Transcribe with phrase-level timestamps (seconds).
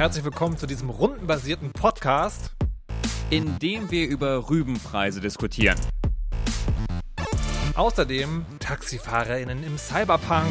[0.00, 2.52] Herzlich willkommen zu diesem rundenbasierten Podcast,
[3.28, 5.78] in dem wir über Rübenpreise diskutieren.
[7.74, 10.48] Außerdem TaxifahrerInnen im Cyberpunk.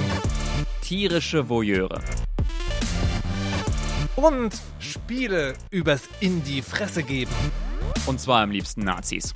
[0.83, 2.00] Tierische Voyeure.
[4.15, 7.34] Und Spiele übers Indie-Fresse geben.
[8.05, 9.34] Und zwar am liebsten Nazis.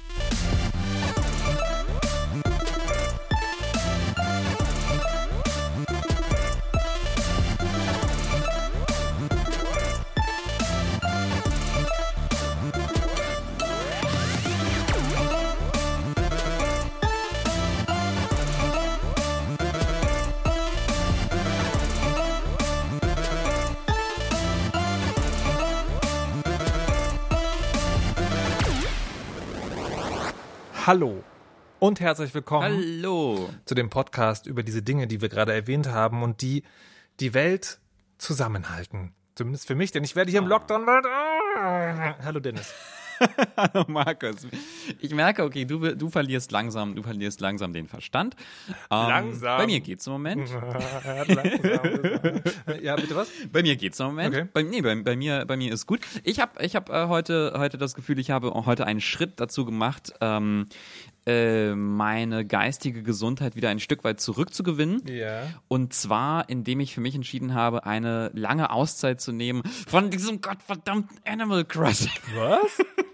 [30.85, 31.23] Hallo
[31.79, 33.49] und herzlich willkommen Hallo.
[33.63, 36.63] zu dem Podcast über diese Dinge, die wir gerade erwähnt haben und die
[37.21, 37.79] die Welt
[38.17, 39.13] zusammenhalten.
[39.35, 40.85] Zumindest für mich, denn ich werde hier im Lockdown.
[40.89, 42.15] Ah.
[42.25, 42.73] Hallo Dennis.
[43.57, 44.47] Hallo Markus.
[44.99, 48.35] Ich merke, okay, du, du verlierst langsam, du verlierst langsam den Verstand.
[48.67, 49.57] Ähm, langsam.
[49.57, 50.49] Bei mir geht's im Moment.
[52.81, 53.29] ja, bitte was?
[53.51, 54.35] Bei mir geht's im Moment.
[54.35, 54.47] Okay.
[54.51, 55.99] Bei, nee, bei, bei, mir, bei mir ist gut.
[56.23, 59.65] Ich habe ich hab, äh, heute, heute das Gefühl, ich habe heute einen Schritt dazu
[59.65, 60.67] gemacht, ähm,
[61.25, 65.03] äh, meine geistige Gesundheit wieder ein Stück weit zurückzugewinnen.
[65.07, 65.43] Ja.
[65.69, 70.41] Und zwar, indem ich für mich entschieden habe, eine lange Auszeit zu nehmen von diesem
[70.41, 72.11] gottverdammten Animal Crossing.
[72.35, 72.81] Was?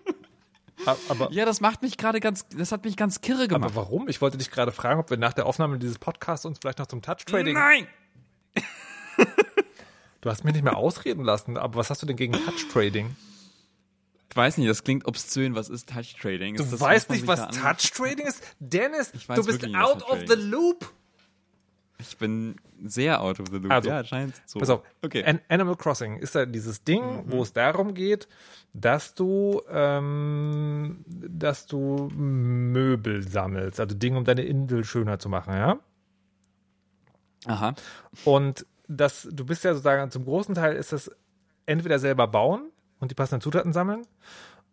[1.07, 3.71] Aber, ja, das macht mich gerade ganz, das hat mich ganz kirre gemacht.
[3.71, 4.07] Aber warum?
[4.07, 6.87] Ich wollte dich gerade fragen, ob wir nach der Aufnahme dieses Podcasts uns vielleicht noch
[6.87, 7.53] zum Touch Trading.
[7.53, 7.87] Nein!
[10.21, 13.15] Du hast mich nicht mehr ausreden lassen, aber was hast du denn gegen Touch Trading?
[14.29, 15.55] Ich weiß nicht, das klingt obszön.
[15.55, 16.55] Was ist Touch Trading?
[16.55, 18.43] Du weißt nicht, was Touch Trading ist?
[18.59, 20.91] Dennis, du bist out of the loop.
[21.99, 23.71] Ich bin sehr out of the loop.
[23.71, 24.59] Also, ja, scheint so.
[24.59, 24.83] Pass auf.
[25.01, 25.23] Okay.
[25.25, 27.23] An Animal Crossing ist ja dieses Ding, mhm.
[27.31, 28.27] wo es darum geht,
[28.73, 35.53] dass du, ähm, dass du Möbel sammelst, also Dinge, um deine Insel schöner zu machen,
[35.53, 35.79] ja?
[37.45, 37.75] Aha.
[38.25, 41.11] Und das, du bist ja sozusagen zum großen Teil ist das
[41.65, 44.05] entweder selber bauen und die passenden Zutaten sammeln.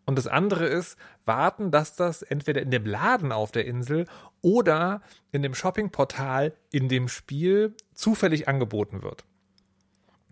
[0.07, 4.07] Und das andere ist, warten, dass das entweder in dem Laden auf der Insel
[4.41, 5.01] oder
[5.33, 9.25] in dem Shoppingportal in dem Spiel zufällig angeboten wird.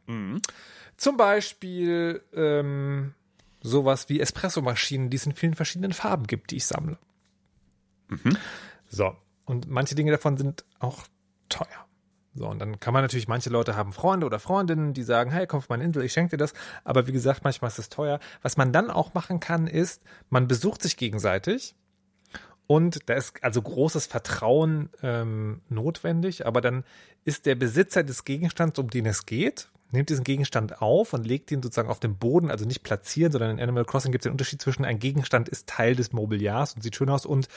[0.07, 0.41] Mhm.
[0.95, 3.13] Zum Beispiel ähm,
[3.61, 6.97] sowas wie Espressomaschinen, die es in vielen verschiedenen Farben gibt, die ich sammle.
[8.07, 8.37] Mhm.
[8.87, 9.13] So.
[9.43, 11.05] Und manche Dinge davon sind auch
[11.49, 11.84] teuer.
[12.35, 15.47] So, und dann kann man natürlich, manche Leute haben Freunde oder Freundinnen, die sagen, hey,
[15.47, 16.53] komm auf meine Insel, ich schenke dir das.
[16.83, 18.19] Aber wie gesagt, manchmal ist es teuer.
[18.41, 21.75] Was man dann auch machen kann, ist, man besucht sich gegenseitig.
[22.67, 26.83] Und da ist also großes Vertrauen ähm, notwendig, aber dann
[27.23, 31.51] ist der Besitzer des Gegenstands, um den es geht, nimmt diesen Gegenstand auf und legt
[31.51, 34.33] ihn sozusagen auf den Boden, also nicht platzieren, sondern in Animal Crossing gibt es den
[34.33, 37.47] Unterschied zwischen ein Gegenstand ist Teil des Mobiliars und sieht schön aus und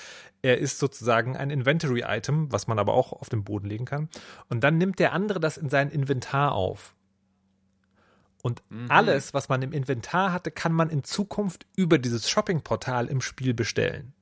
[0.43, 4.09] er ist sozusagen ein Inventory-Item, was man aber auch auf den Boden legen kann.
[4.49, 6.95] Und dann nimmt der andere das in sein Inventar auf.
[8.43, 8.87] Und mhm.
[8.89, 13.53] alles, was man im Inventar hatte, kann man in Zukunft über dieses Shopping-Portal im Spiel
[13.53, 14.13] bestellen.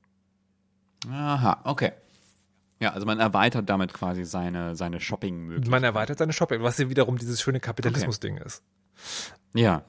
[1.09, 1.91] Aha, okay.
[2.79, 5.71] Ja, also man erweitert damit quasi seine, seine Shopping-Möglichkeiten.
[5.71, 8.45] Man erweitert seine Shopping, was ja wiederum dieses schöne Kapitalismus-Ding okay.
[8.45, 8.63] ist.
[9.53, 9.83] Ja.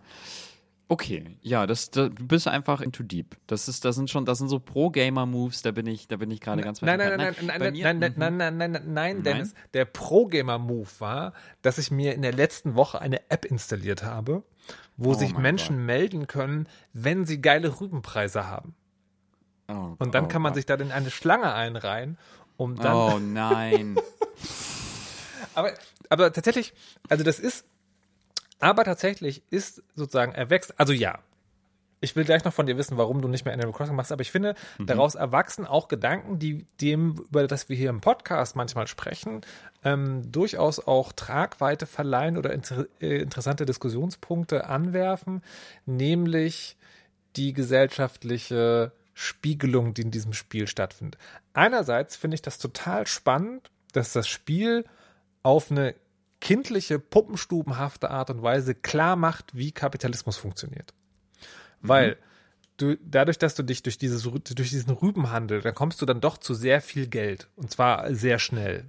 [0.90, 3.36] Okay, ja, das, da, du bist einfach into deep.
[3.46, 6.40] Das ist, das sind schon, das sind so Pro-Gamer-Moves, da bin ich, da bin ich
[6.40, 9.52] gerade ganz weit Nein, nein, nein, nein, nein, nein, nein, nein, nein, nein, nein, Dennis.
[9.74, 14.44] Der Pro-Gamer-Move war, dass ich mir in der letzten Woche eine App installiert habe,
[14.96, 18.74] wo sich Menschen melden können, wenn sie geile Rübenpreise haben.
[19.70, 22.16] Oh, und dann kann man sich da in eine Schlange einreihen
[22.58, 22.94] um dann.
[22.94, 23.96] Oh nein.
[25.54, 25.72] aber,
[26.10, 26.74] aber tatsächlich,
[27.08, 27.64] also das ist,
[28.58, 31.20] aber tatsächlich ist sozusagen erwächst, also ja.
[32.00, 34.22] Ich will gleich noch von dir wissen, warum du nicht mehr Animal Crossing machst, aber
[34.22, 34.86] ich finde, mhm.
[34.86, 39.40] daraus erwachsen auch Gedanken, die dem, über das wir hier im Podcast manchmal sprechen,
[39.82, 45.42] ähm, durchaus auch Tragweite verleihen oder inter äh, interessante Diskussionspunkte anwerfen,
[45.86, 46.76] nämlich
[47.34, 51.20] die gesellschaftliche Spiegelung, die in diesem Spiel stattfindet.
[51.52, 54.84] Einerseits finde ich das total spannend, dass das Spiel
[55.42, 55.96] auf eine
[56.40, 60.94] kindliche, puppenstubenhafte Art und Weise klar macht, wie Kapitalismus funktioniert.
[61.80, 61.88] Mhm.
[61.88, 62.16] Weil
[62.76, 66.38] du, dadurch, dass du dich durch, dieses, durch diesen Rübenhandel, dann kommst du dann doch
[66.38, 67.48] zu sehr viel Geld.
[67.56, 68.84] Und zwar sehr schnell.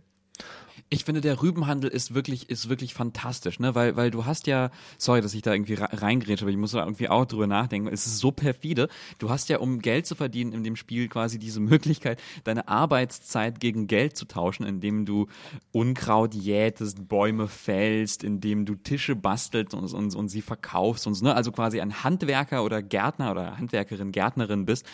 [0.91, 3.75] Ich finde, der Rübenhandel ist wirklich, ist wirklich fantastisch, ne?
[3.75, 6.79] Weil, weil du hast ja, sorry, dass ich da irgendwie reingrätsche, aber ich muss da
[6.79, 7.87] irgendwie auch drüber nachdenken.
[7.87, 8.89] Es ist so perfide.
[9.19, 13.59] Du hast ja, um Geld zu verdienen in dem Spiel quasi diese Möglichkeit, deine Arbeitszeit
[13.59, 15.27] gegen Geld zu tauschen, indem du
[15.71, 21.25] Unkraut jätest, Bäume fällst, indem du Tische bastelst und, und, und sie verkaufst und so,
[21.25, 21.35] ne?
[21.35, 24.85] Also quasi ein Handwerker oder Gärtner oder Handwerkerin, Gärtnerin bist.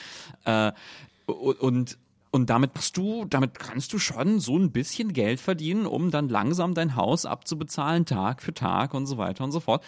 [0.44, 0.72] Äh,
[1.26, 1.98] und und
[2.44, 6.74] damit machst du, damit kannst du schon so ein bisschen Geld verdienen, um dann langsam
[6.74, 9.84] dein Haus abzubezahlen, Tag für Tag und so weiter und so fort.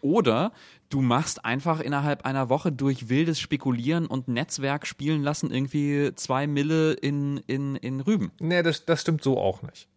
[0.00, 0.52] Oder
[0.90, 6.46] du machst einfach innerhalb einer Woche durch wildes Spekulieren und Netzwerk spielen lassen irgendwie zwei
[6.46, 8.30] Mille in, in, in Rüben.
[8.38, 9.88] Nee, das, das stimmt so auch nicht.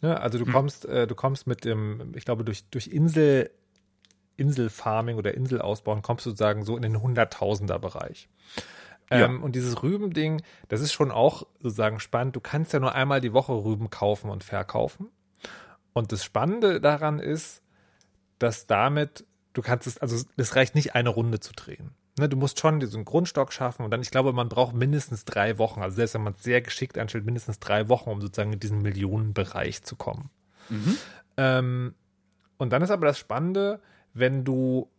[0.00, 0.52] Ja, also du hm.
[0.52, 3.50] kommst, äh, du kommst mit dem, ich glaube, durch, durch Insel,
[4.36, 8.28] Inselfarming oder Inselausbauen kommst du sozusagen so in den Hunderttausender-Bereich.
[9.12, 9.26] Ja.
[9.26, 12.34] Ähm, und dieses Rübending, das ist schon auch sozusagen spannend.
[12.36, 15.08] Du kannst ja nur einmal die Woche Rüben kaufen und verkaufen.
[15.92, 17.62] Und das Spannende daran ist,
[18.38, 21.90] dass damit, du kannst es, also es reicht nicht eine Runde zu drehen.
[22.18, 25.56] Ne, du musst schon diesen Grundstock schaffen und dann, ich glaube, man braucht mindestens drei
[25.56, 28.60] Wochen, also selbst wenn man es sehr geschickt anstellt, mindestens drei Wochen, um sozusagen in
[28.60, 30.28] diesen Millionenbereich zu kommen.
[30.68, 30.98] Mhm.
[31.38, 31.94] Ähm,
[32.58, 33.80] und dann ist aber das Spannende,
[34.12, 34.90] wenn du,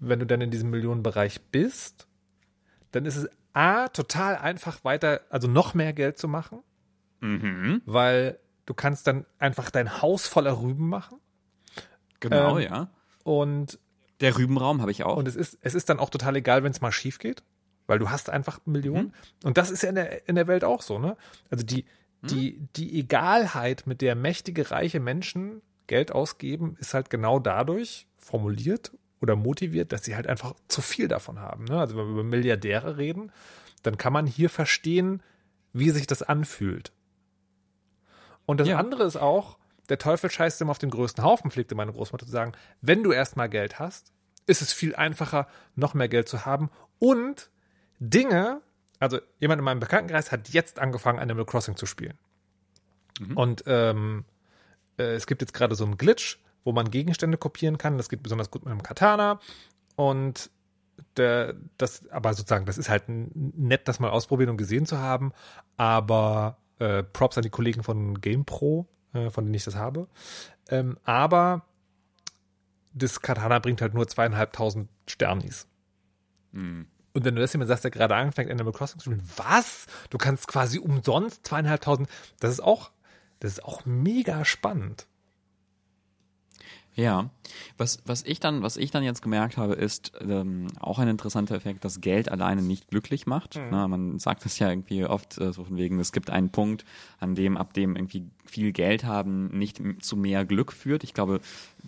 [0.00, 2.07] wenn du dann in diesem Millionenbereich bist,
[2.92, 6.60] dann ist es A, total einfach weiter, also noch mehr Geld zu machen,
[7.20, 7.82] mhm.
[7.86, 11.18] weil du kannst dann einfach dein Haus voller Rüben machen.
[12.20, 12.90] Genau, ähm, ja.
[13.24, 13.78] Und
[14.20, 15.16] der Rübenraum habe ich auch.
[15.16, 17.42] Und es ist, es ist dann auch total egal, wenn es mal schief geht,
[17.86, 19.06] weil du hast einfach Millionen.
[19.06, 19.12] Mhm.
[19.44, 21.16] Und das ist ja in der, in der Welt auch so, ne?
[21.50, 21.84] Also die,
[22.22, 22.26] mhm.
[22.28, 28.92] die, die Egalheit, mit der mächtige, reiche Menschen Geld ausgeben, ist halt genau dadurch formuliert
[29.20, 31.64] oder motiviert, dass sie halt einfach zu viel davon haben.
[31.64, 31.78] Ne?
[31.78, 33.32] Also wenn wir über Milliardäre reden,
[33.82, 35.22] dann kann man hier verstehen,
[35.72, 36.92] wie sich das anfühlt.
[38.46, 38.78] Und das ja.
[38.78, 42.32] andere ist auch, der Teufel scheißt immer auf den größten Haufen, pflegte meine Großmutter zu
[42.32, 44.12] sagen, wenn du erstmal Geld hast,
[44.46, 47.50] ist es viel einfacher, noch mehr Geld zu haben und
[48.00, 48.62] Dinge,
[48.98, 52.18] also jemand in meinem Bekanntenkreis hat jetzt angefangen, Animal Crossing zu spielen.
[53.20, 53.36] Mhm.
[53.36, 54.24] Und ähm,
[54.98, 56.38] äh, es gibt jetzt gerade so einen Glitch,
[56.68, 57.96] wo man Gegenstände kopieren kann.
[57.96, 59.40] Das geht besonders gut mit einem Katana.
[59.96, 60.50] Und
[61.16, 65.32] der, das, aber sozusagen, das ist halt nett, das mal ausprobieren und gesehen zu haben.
[65.78, 70.08] Aber äh, Props an die Kollegen von GamePro, äh, von denen ich das habe.
[70.68, 71.64] Ähm, aber
[72.92, 75.68] das Katana bringt halt nur zweieinhalbtausend Sternis.
[76.52, 76.86] Hm.
[77.14, 79.86] Und wenn du das jemand sagst, der gerade anfängt, Animal Crossing zu spielen, was?
[80.10, 82.10] Du kannst quasi umsonst zweieinhalbtausend,
[82.40, 82.90] das ist auch,
[83.40, 85.06] das ist auch mega spannend.
[86.98, 87.30] Ja,
[87.76, 91.54] was, was ich dann, was ich dann jetzt gemerkt habe, ist ähm, auch ein interessanter
[91.54, 93.54] Effekt, dass Geld alleine nicht glücklich macht.
[93.54, 93.68] Mhm.
[93.70, 96.84] Na, man sagt das ja irgendwie oft äh, so von wegen, es gibt einen Punkt,
[97.20, 101.04] an dem, ab dem irgendwie viel Geld haben nicht zu mehr Glück führt.
[101.04, 101.40] Ich glaube,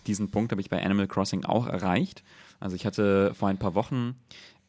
[0.07, 2.23] diesen Punkt habe ich bei Animal Crossing auch erreicht.
[2.61, 4.15] Also ich hatte vor ein paar Wochen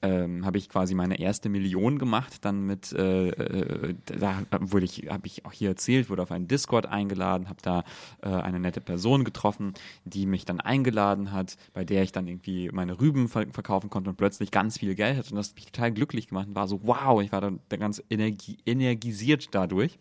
[0.01, 5.09] ähm, habe ich quasi meine erste Million gemacht, dann mit, äh, äh, da wurde ich,
[5.09, 7.83] habe ich auch hier erzählt, wurde auf einen Discord eingeladen, habe da
[8.21, 9.73] äh, eine nette Person getroffen,
[10.05, 14.09] die mich dann eingeladen hat, bei der ich dann irgendwie meine Rüben ver verkaufen konnte
[14.09, 16.67] und plötzlich ganz viel Geld hatte und das hat mich total glücklich gemacht und war
[16.67, 19.97] so, wow, ich war dann ganz energi energisiert dadurch.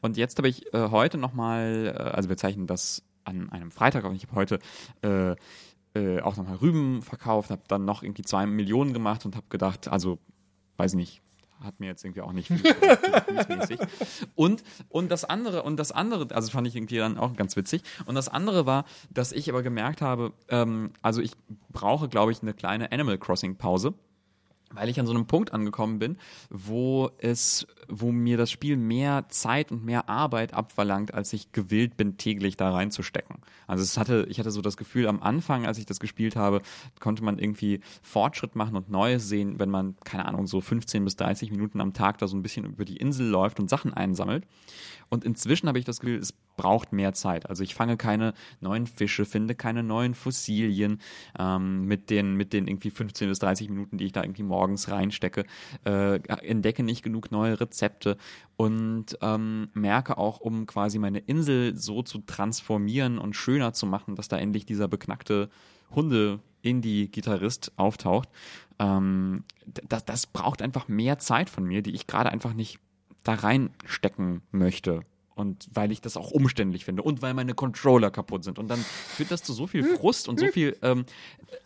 [0.00, 4.04] Und jetzt habe ich äh, heute nochmal, äh, also wir zeichnen das an einem Freitag,
[4.04, 4.58] aber ich habe heute
[5.02, 5.36] äh,
[5.94, 9.88] äh, auch nochmal Rüben verkauft, habe dann noch irgendwie zwei Millionen gemacht und habe gedacht,
[9.88, 10.18] also
[10.76, 11.22] weiß nicht,
[11.60, 12.62] hat mir jetzt irgendwie auch nicht viel.
[14.34, 17.82] Und, und das andere, und das andere, also fand ich irgendwie dann auch ganz witzig.
[18.06, 21.32] Und das andere war, dass ich aber gemerkt habe, ähm, also ich
[21.70, 23.94] brauche, glaube ich, eine kleine Animal Crossing Pause
[24.74, 26.16] weil ich an so einem Punkt angekommen bin,
[26.50, 31.96] wo es, wo mir das Spiel mehr Zeit und mehr Arbeit abverlangt, als ich gewillt
[31.96, 33.36] bin, täglich da reinzustecken.
[33.66, 36.62] Also es hatte, ich hatte so das Gefühl, am Anfang, als ich das gespielt habe,
[37.00, 41.16] konnte man irgendwie Fortschritt machen und Neues sehen, wenn man, keine Ahnung, so 15 bis
[41.16, 44.46] 30 Minuten am Tag da so ein bisschen über die Insel läuft und Sachen einsammelt.
[45.08, 47.48] Und inzwischen habe ich das Gefühl, es braucht mehr Zeit.
[47.48, 51.00] Also ich fange keine neuen Fische, finde keine neuen Fossilien
[51.38, 54.90] ähm, mit den, mit den irgendwie 15 bis 30 Minuten, die ich da irgendwie morgens
[54.90, 55.44] reinstecke,
[55.84, 56.16] äh,
[56.46, 58.16] entdecke nicht genug neue Rezepte
[58.56, 64.16] und ähm, merke auch, um quasi meine Insel so zu transformieren und schöner zu machen,
[64.16, 65.48] dass da endlich dieser beknackte
[65.94, 68.28] Hunde Indie-Gitarrist auftaucht.
[68.78, 69.44] Ähm,
[69.88, 72.78] das, das braucht einfach mehr Zeit von mir, die ich gerade einfach nicht
[73.22, 75.02] da reinstecken möchte.
[75.34, 78.58] Und weil ich das auch umständlich finde und weil meine Controller kaputt sind.
[78.58, 81.06] Und dann führt das zu so viel Frust und so viel ähm,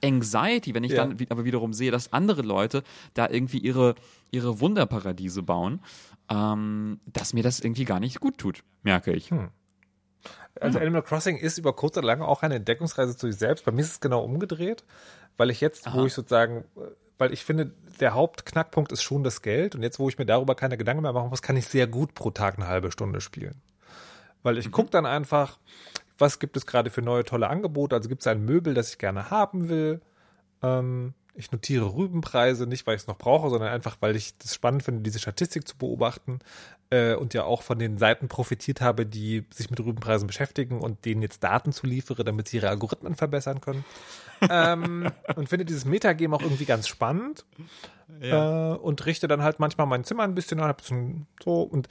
[0.04, 1.04] Anxiety, wenn ich Ja.
[1.04, 3.96] dann aber wiederum sehe, dass andere Leute da irgendwie ihre,
[4.30, 5.80] ihre Wunderparadiese bauen,
[6.28, 9.30] ähm, dass mir das irgendwie gar nicht gut tut, merke ich.
[10.60, 13.64] Also Animal Crossing ist über kurz oder lang auch eine Entdeckungsreise zu sich selbst.
[13.64, 14.84] Bei mir ist es genau umgedreht,
[15.36, 16.06] weil ich jetzt, wo Aha.
[16.06, 16.80] ich sozusagen, äh,
[17.18, 20.54] weil ich finde, der Hauptknackpunkt ist schon das Geld und jetzt, wo ich mir darüber
[20.54, 23.60] keine Gedanken mehr machen muss, kann ich sehr gut pro Tag eine halbe Stunde spielen.
[24.42, 25.58] Weil ich gucke dann einfach,
[26.18, 28.98] was gibt es gerade für neue tolle Angebote, also gibt es ein Möbel, das ich
[28.98, 30.00] gerne haben will.
[30.62, 34.54] Ähm, ich notiere Rübenpreise, nicht weil ich es noch brauche, sondern einfach, weil ich das
[34.54, 36.38] spannend finde, diese Statistik zu beobachten
[36.90, 41.04] äh, und ja auch von den Seiten profitiert habe, die sich mit Rübenpreisen beschäftigen und
[41.04, 43.84] denen jetzt Daten zuliefere, damit sie ihre Algorithmen verbessern können.
[44.50, 47.44] ähm, und finde dieses Metagame auch irgendwie ganz spannend
[48.20, 51.88] äh, und richte dann halt manchmal mein Zimmer ein bisschen an, hab so, und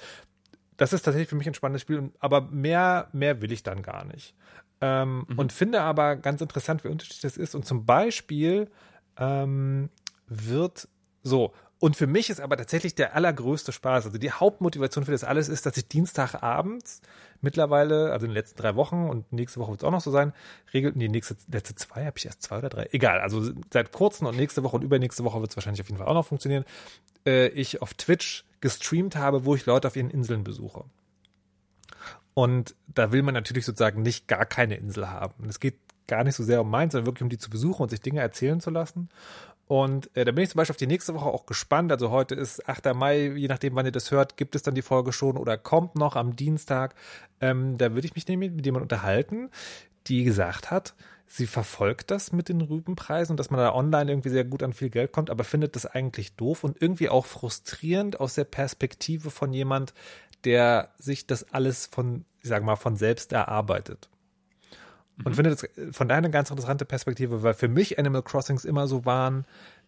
[0.78, 3.82] das ist tatsächlich für mich ein spannendes Spiel, und- aber mehr, mehr will ich dann
[3.82, 4.36] gar nicht.
[4.82, 7.56] Ähm, Und finde aber ganz interessant, wie unterschiedlich das ist.
[7.56, 8.70] Und zum Beispiel
[9.18, 9.90] ähm,
[10.28, 10.88] wird
[11.24, 11.54] so.
[11.80, 15.50] Und für mich ist aber tatsächlich der allergrößte Spaß, also die Hauptmotivation für das alles
[15.50, 17.02] ist, dass ich Dienstagabends
[17.42, 20.10] mittlerweile, also in den letzten drei Wochen und nächste Woche wird es auch noch so
[20.10, 20.34] sein,
[20.74, 24.26] regelt, nee, nächste, letzte zwei, habe ich erst zwei oder drei, egal, also seit kurzem
[24.26, 26.64] und nächste Woche und übernächste Woche wird es wahrscheinlich auf jeden Fall auch noch funktionieren,
[27.26, 30.86] äh, ich auf Twitch gestreamt habe, wo ich Leute auf ihren Inseln besuche.
[32.34, 35.48] Und da will man natürlich sozusagen nicht gar keine Insel haben.
[35.48, 35.76] Es geht
[36.08, 38.22] gar nicht so sehr um meins, sondern wirklich um die zu besuchen und sich Dinge
[38.22, 39.10] erzählen zu lassen.
[39.68, 41.92] Und äh, da bin ich zum Beispiel auf die nächste Woche auch gespannt.
[41.92, 42.94] Also heute ist 8.
[42.94, 45.96] Mai, je nachdem, wann ihr das hört, gibt es dann die Folge schon oder kommt
[45.96, 46.94] noch am Dienstag.
[47.42, 49.50] Ähm, da würde ich mich nämlich mit jemandem unterhalten,
[50.06, 50.94] die gesagt hat,
[51.28, 54.74] sie verfolgt das mit den Rübenpreisen und dass man da online irgendwie sehr gut an
[54.74, 59.32] viel Geld kommt, aber findet das eigentlich doof und irgendwie auch frustrierend aus der Perspektive
[59.32, 59.96] von jemand,
[60.44, 64.10] der sich das alles von, ich sage mal, von selbst erarbeitet.
[65.24, 68.88] Und finde das von daher eine ganz interessante Perspektive, weil für mich Animal Crossings immer
[68.88, 69.46] so waren,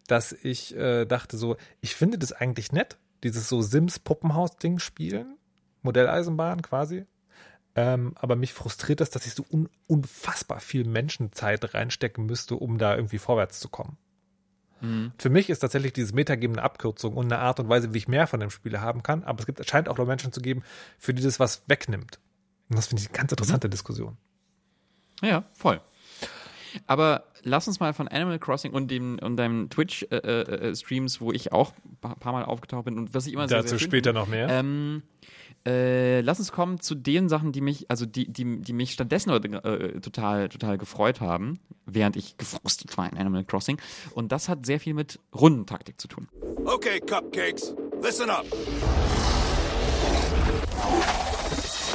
[0.08, 5.38] dass ich äh, dachte so, ich finde das eigentlich nett, dieses so Sims-Puppenhaus-Ding spielen,
[5.82, 7.06] Modelleisenbahn quasi.
[7.76, 12.78] Ähm, aber mich frustriert das, dass ich so un unfassbar viel Menschenzeit reinstecken müsste, um
[12.78, 13.98] da irgendwie vorwärts zu kommen.
[15.18, 18.08] Für mich ist tatsächlich dieses Metagame eine Abkürzung und eine Art und Weise, wie ich
[18.08, 19.24] mehr von dem Spiel haben kann.
[19.24, 20.64] Aber es gibt, es scheint auch noch Menschen zu geben,
[20.98, 22.20] für die das was wegnimmt.
[22.70, 24.18] Und das finde ich eine ganz interessante Diskussion.
[25.22, 25.82] Ja, voll.
[26.86, 31.74] Aber lass uns mal von Animal Crossing und dem und deinem Twitch-Streams, wo ich auch
[31.86, 34.10] ein paar, paar Mal aufgetaucht bin und was ich immer sehr, Dazu sehr schön später
[34.12, 34.48] finde, noch mehr.
[34.50, 35.02] Ähm,
[35.66, 39.32] äh, lass uns kommen zu den Sachen, die mich, also die, die, die mich stattdessen
[39.32, 43.80] äh, total, total gefreut haben, während ich gefrustet war in Animal Crossing.
[44.14, 46.28] Und das hat sehr viel mit Rundentaktik zu tun.
[46.66, 48.46] Okay, cupcakes, listen up.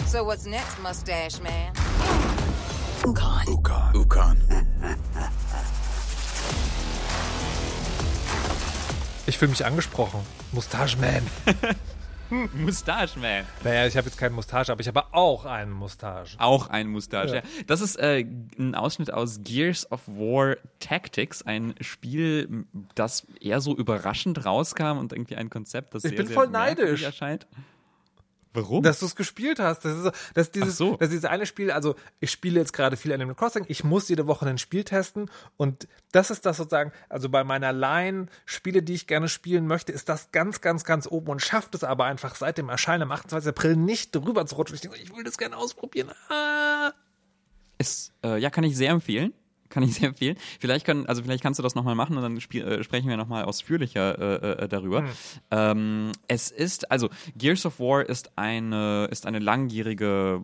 [0.07, 1.73] So what's next, mustache man?
[3.05, 3.45] Ukan.
[3.95, 4.37] Ukan.
[9.27, 10.21] Ich fühle mich angesprochen.
[10.53, 11.27] Mustache Man.
[12.55, 13.45] Mustache Man.
[13.65, 16.39] Naja, ich habe jetzt keine Mustache, aber ich habe auch einen Mustache.
[16.39, 17.29] Auch ein Mustache.
[17.29, 17.35] Ja.
[17.37, 17.43] Ja.
[17.67, 18.25] Das ist äh,
[18.59, 25.13] ein Ausschnitt aus Gears of War Tactics, ein Spiel, das eher so überraschend rauskam und
[25.13, 27.03] irgendwie ein Konzept, das Ich sehr, bin sehr voll merkwürdig neidisch.
[27.03, 27.47] erscheint.
[28.55, 28.83] Warum?
[28.83, 29.85] Dass du es gespielt hast.
[29.85, 30.97] Das ist, so, das ist dieses, so.
[30.97, 34.09] das ist dieses eine Spiel, also ich spiele jetzt gerade viel Animal Crossing, ich muss
[34.09, 38.83] jede Woche ein Spiel testen und das ist das sozusagen, also bei meiner Line Spiele,
[38.83, 42.05] die ich gerne spielen möchte, ist das ganz, ganz, ganz oben und schafft es aber
[42.05, 43.49] einfach seit dem Erscheinen am 28.
[43.49, 44.75] April nicht drüber zu rutschen.
[44.75, 46.11] Ich denke, ich will das gerne ausprobieren.
[46.29, 46.93] Ah.
[47.79, 49.33] Ist, äh, ja, kann ich sehr empfehlen.
[49.73, 50.37] Kann ich sehr empfehlen.
[50.61, 53.45] Vielleicht können, also vielleicht kannst du das nochmal machen und dann äh, sprechen wir nochmal
[53.45, 55.05] ausführlicher äh, äh, darüber.
[55.51, 60.43] Ähm, es ist, also Gears of War ist eine, ist eine langjährige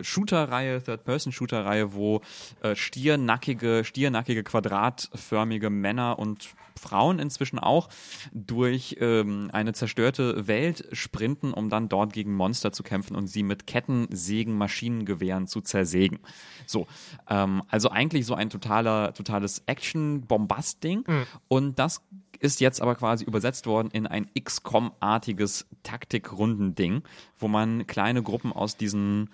[0.00, 2.22] Shooter-Reihe, Third-Person-Shooter-Reihe, wo
[2.62, 7.88] äh, stiernackige, stiernackige, quadratförmige Männer und Frauen inzwischen auch
[8.32, 13.42] durch ähm, eine zerstörte Welt sprinten, um dann dort gegen Monster zu kämpfen und sie
[13.42, 16.20] mit Ketten, Sägen, Maschinengewehren zu zersägen.
[16.66, 16.86] So,
[17.28, 21.04] ähm, also eigentlich so ein totaler, totales Action-Bombast-Ding.
[21.48, 22.02] Und das
[22.38, 27.02] ist jetzt aber quasi übersetzt worden in ein XCOM-artiges Taktik-Rundending,
[27.38, 29.30] wo man kleine Gruppen aus diesen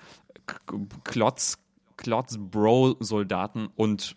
[1.04, 1.58] Klotz,
[1.96, 4.16] Klotz-Bro-Soldaten und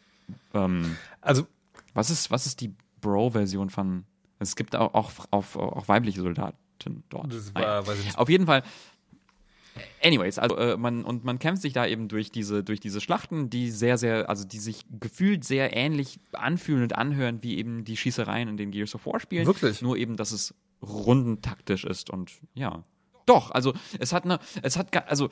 [0.53, 1.47] ähm, Also
[1.93, 4.05] was ist, was ist die Bro-Version von.
[4.39, 6.55] Es gibt auch, auch, auch, auch weibliche Soldaten
[7.09, 7.33] dort.
[7.33, 8.17] Das war- ich nicht.
[8.17, 8.63] Auf jeden Fall.
[10.03, 13.49] Anyways, also äh, man und man kämpft sich da eben durch diese durch diese Schlachten,
[13.49, 17.95] die sehr sehr, also die sich gefühlt sehr ähnlich anfühlen und anhören wie eben die
[17.95, 19.45] Schießereien in den Gears of War Spielen.
[19.45, 19.81] Wirklich?
[19.81, 22.83] Nur eben, dass es rundentaktisch ist und ja,
[23.25, 25.29] Doch, also es hat eine, es hat, also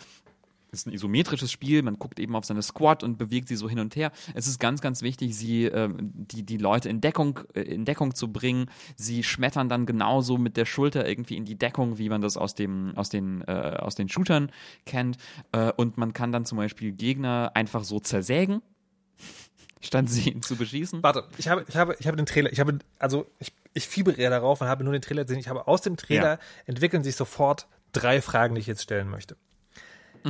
[0.78, 3.68] es ist ein isometrisches Spiel, man guckt eben auf seine Squad und bewegt sie so
[3.68, 4.12] hin und her.
[4.36, 8.14] Es ist ganz, ganz wichtig, sie, ähm, die, die Leute in Deckung, äh, in Deckung
[8.14, 8.70] zu bringen.
[8.96, 12.54] Sie schmettern dann genauso mit der Schulter irgendwie in die Deckung, wie man das aus,
[12.54, 14.52] dem, aus, den, äh, aus den Shootern
[14.86, 15.18] kennt.
[15.52, 18.62] Äh, und man kann dann zum Beispiel Gegner einfach so zersägen,
[19.82, 21.02] statt sie zu beschießen.
[21.04, 24.22] Warte, ich habe, ich habe, ich habe den Trailer, ich habe, also ich, ich fiebere
[24.22, 25.40] ja darauf und habe nur den Trailer gesehen.
[25.40, 26.40] Ich habe aus dem Trailer Ja.
[26.66, 29.38] entwickeln sich sofort drei Fragen, die ich jetzt stellen möchte.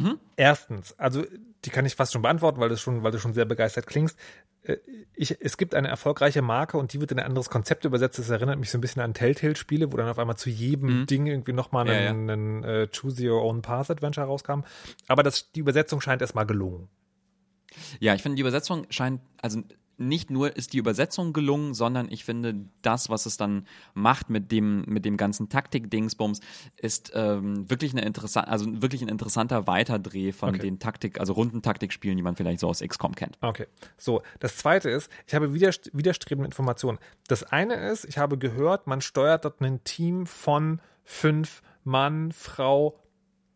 [0.01, 0.19] Mhm.
[0.35, 1.23] Erstens, also
[1.65, 4.17] die kann ich fast schon beantworten, weil, das schon, weil du schon sehr begeistert klingst.
[4.63, 4.77] Äh,
[5.15, 8.19] Ich, es gibt eine erfolgreiche Marke und die wird in ein anderes Konzept übersetzt.
[8.19, 11.25] Das erinnert mich so ein bisschen an Telltale-Spiele, wo dann auf einmal zu jedem Ding
[11.25, 11.91] irgendwie nochmal Mhm.
[11.91, 12.09] Ja, ja.
[12.11, 14.61] ein, ein, äh, Choose Your Own Path Adventure rauskam.
[15.07, 16.89] Aber das, die Übersetzung scheint erstmal gelungen.
[17.99, 19.61] Ja, ich finde, die Übersetzung scheint, also
[19.97, 24.51] nicht nur ist die Übersetzung gelungen, sondern ich finde, das, was es dann macht mit
[24.51, 26.39] dem, mit dem ganzen Taktik-Dingsbums,
[26.75, 30.59] ist ähm, wirklich eine interessant, also wirklich ein interessanter Weiterdreh von Okay.
[30.59, 33.37] den Taktik, also runden Taktikspielen, die man vielleicht so aus XCOM kennt.
[33.41, 33.67] Okay.
[33.97, 36.99] So, das zweite ist, ich habe widerst widerstrebende Informationen.
[37.27, 42.99] Das eine ist, ich habe gehört, man steuert dort ein Team von fünf Mann, Frau,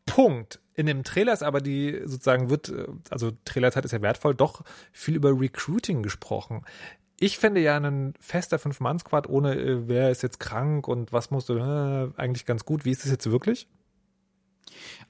[0.05, 0.60] Punkt.
[0.73, 4.63] In dem Trailer ist aber die sozusagen wird, äh, also Trailerzeit ist ja wertvoll, doch
[4.91, 6.65] viel über Recruiting gesprochen.
[7.19, 11.49] Ich finde ja einen fester Fünf-Mann-Squad ohne äh, wer ist jetzt krank und was musst
[11.49, 12.85] du, äh, eigentlich ganz gut.
[12.85, 13.67] Wie ist es jetzt wirklich?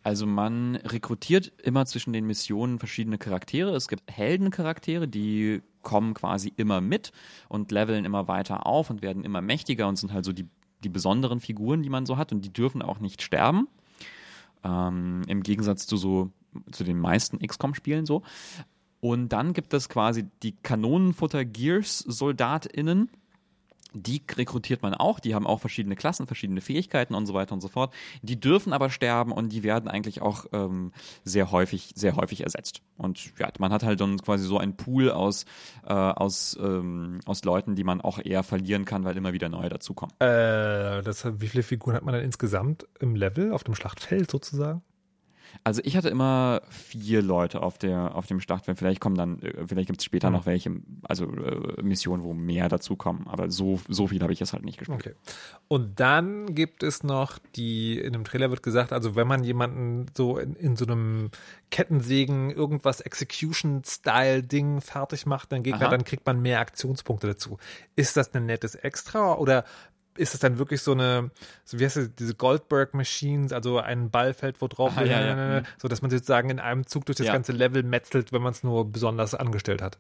[0.03, 3.75] Also man rekrutiert immer zwischen den Missionen verschiedene Charaktere.
[3.75, 7.12] Es gibt Heldencharaktere, die kommen quasi immer mit
[7.48, 10.48] und leveln immer weiter auf und werden immer mächtiger und sind halt so die,
[10.84, 13.68] die besonderen Figuren, die man so hat und die dürfen auch nicht sterben.
[14.63, 16.32] Ähm, Im Gegensatz zu so
[16.72, 18.22] zu den meisten XCOM-Spielen so.
[19.00, 23.10] Und dann gibt es quasi die Kanonenfutter-Gears-SoldatInnen.
[23.93, 27.62] Die rekrutiert man auch, die haben auch verschiedene Klassen, verschiedene Fähigkeiten und so weiter und
[27.62, 27.93] so fort.
[28.21, 30.93] Die dürfen aber sterben und die werden eigentlich auch ähm,
[31.24, 32.81] sehr häufig, sehr häufig ersetzt.
[32.98, 35.45] Und ja, man hat halt dann quasi so einen Pool aus,
[35.86, 39.69] äh, aus, ähm, aus Leuten, die man auch eher verlieren kann, weil immer wieder neue
[39.69, 40.13] dazukommen.
[40.19, 44.81] Äh, das, wie viele Figuren hat man dann insgesamt im Level, auf dem Schlachtfeld sozusagen?
[45.63, 48.77] Also ich hatte immer vier Leute auf der auf dem Startfeld.
[48.77, 50.36] Vielleicht kommen dann, äh, vielleicht gibt es später Mhm.
[50.36, 50.72] noch welche,
[51.03, 53.27] also äh, Missionen, wo mehr dazukommen.
[53.27, 55.00] Aber so so viel habe ich jetzt halt nicht gespielt.
[55.00, 55.15] Okay.
[55.67, 60.05] Und dann gibt es noch die, in dem Trailer wird gesagt, also wenn man jemanden
[60.15, 61.29] so in, in so einem
[61.70, 65.89] Kettensägen irgendwas Execution-Style-Ding fertig macht, dann Gegner, Aha.
[65.91, 67.58] dann kriegt man mehr Aktionspunkte dazu.
[67.95, 69.63] Ist das ein nettes Extra oder
[70.21, 71.31] ist es dann wirklich so eine,
[71.65, 75.21] so wie heißt es, diese Goldberg-Machines, also ein Ballfeld, wo drauf, Ah, ja,
[75.57, 75.63] ja.
[75.77, 77.34] so dass man sozusagen in einem Zug durch das Ja.
[77.34, 79.97] ganze Level metzelt, wenn man es nur besonders angestellt hat?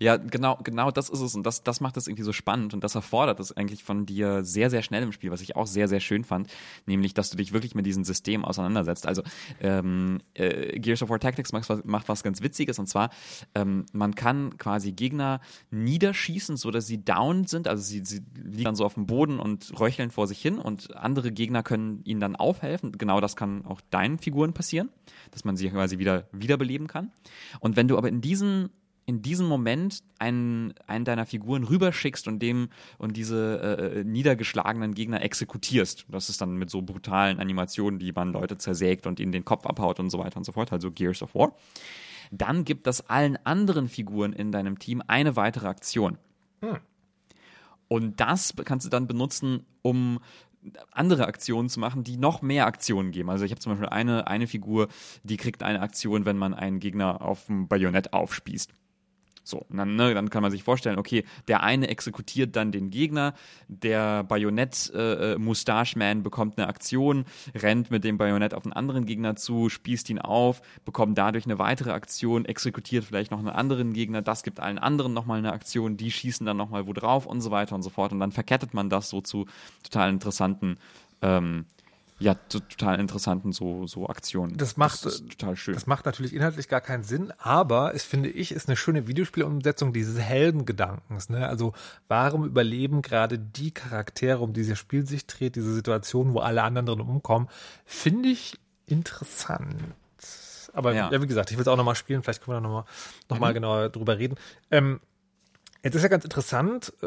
[0.00, 2.82] Ja, genau, genau das ist es und das, das macht es irgendwie so spannend und
[2.84, 5.88] das erfordert es eigentlich von dir sehr, sehr schnell im Spiel, was ich auch sehr,
[5.88, 6.48] sehr schön fand,
[6.86, 9.06] nämlich, dass du dich wirklich mit diesem System auseinandersetzt.
[9.06, 9.22] Also
[9.60, 13.10] ähm, äh, Gears of War Tactics macht was, macht was ganz Witziges und zwar,
[13.54, 18.64] ähm, man kann quasi Gegner niederschießen, so dass sie down sind, also sie, sie liegen
[18.64, 22.20] dann so auf dem Boden und röcheln vor sich hin und andere Gegner können ihnen
[22.20, 22.92] dann aufhelfen.
[22.92, 24.90] Genau das kann auch deinen Figuren passieren,
[25.30, 27.12] dass man sie quasi wieder wiederbeleben kann.
[27.60, 28.70] Und wenn du aber in diesen
[29.06, 35.22] in diesem Moment einen, einen deiner Figuren rüberschickst und dem und diese äh, niedergeschlagenen Gegner
[35.22, 36.06] exekutierst.
[36.08, 39.64] Das ist dann mit so brutalen Animationen, die man Leute zersägt und ihnen den Kopf
[39.64, 41.54] abhaut und so weiter und so fort, also Gears of War.
[42.32, 46.18] Dann gibt das allen anderen Figuren in deinem Team eine weitere Aktion.
[47.86, 50.18] Und das kannst du dann benutzen, um
[50.90, 53.30] andere Aktionen zu machen, die noch mehr Aktionen geben.
[53.30, 54.88] Also ich habe zum Beispiel eine, eine Figur,
[55.22, 58.72] die kriegt eine Aktion, wenn man einen Gegner auf dem Bajonett aufspießt.
[59.46, 63.32] So, dann, ne, dann kann man sich vorstellen, okay, der eine exekutiert dann den Gegner,
[63.68, 70.10] der Bajonett-Mustache-Man bekommt eine Aktion, rennt mit dem Bajonett auf einen anderen Gegner zu, spießt
[70.10, 74.58] ihn auf, bekommt dadurch eine weitere Aktion, exekutiert vielleicht noch einen anderen Gegner, das gibt
[74.58, 77.82] allen anderen nochmal eine Aktion, die schießen dann nochmal wo drauf und so weiter und
[77.82, 78.10] so fort.
[78.10, 79.46] Und dann verkettet man das so zu
[79.84, 80.76] total interessanten
[81.22, 81.66] ähm,
[82.18, 84.56] ja, to- total interessanten so, so Aktionen.
[84.56, 85.74] Das macht- ist total schön.
[85.74, 89.92] Das macht natürlich inhaltlich gar keinen Sinn, aber es finde ich, ist eine schöne Videospielumsetzung
[89.92, 91.28] dieses Heldengedankens.
[91.28, 91.46] Ne?
[91.46, 91.74] Also
[92.08, 96.62] warum überleben gerade die Charaktere, um die das Spiel sich dreht, diese Situation, wo alle
[96.62, 97.48] anderen drin umkommen,
[97.84, 99.74] finde ich interessant.
[100.72, 101.10] Aber ja.
[101.10, 101.22] Ja.
[101.22, 102.84] wie gesagt, ich will es auch nochmal spielen, vielleicht können wir nochmal
[103.30, 104.36] noch mal genauer drüber reden.
[104.70, 105.00] Ähm,
[105.86, 107.06] Jetzt ist ja ganz interessant, äh,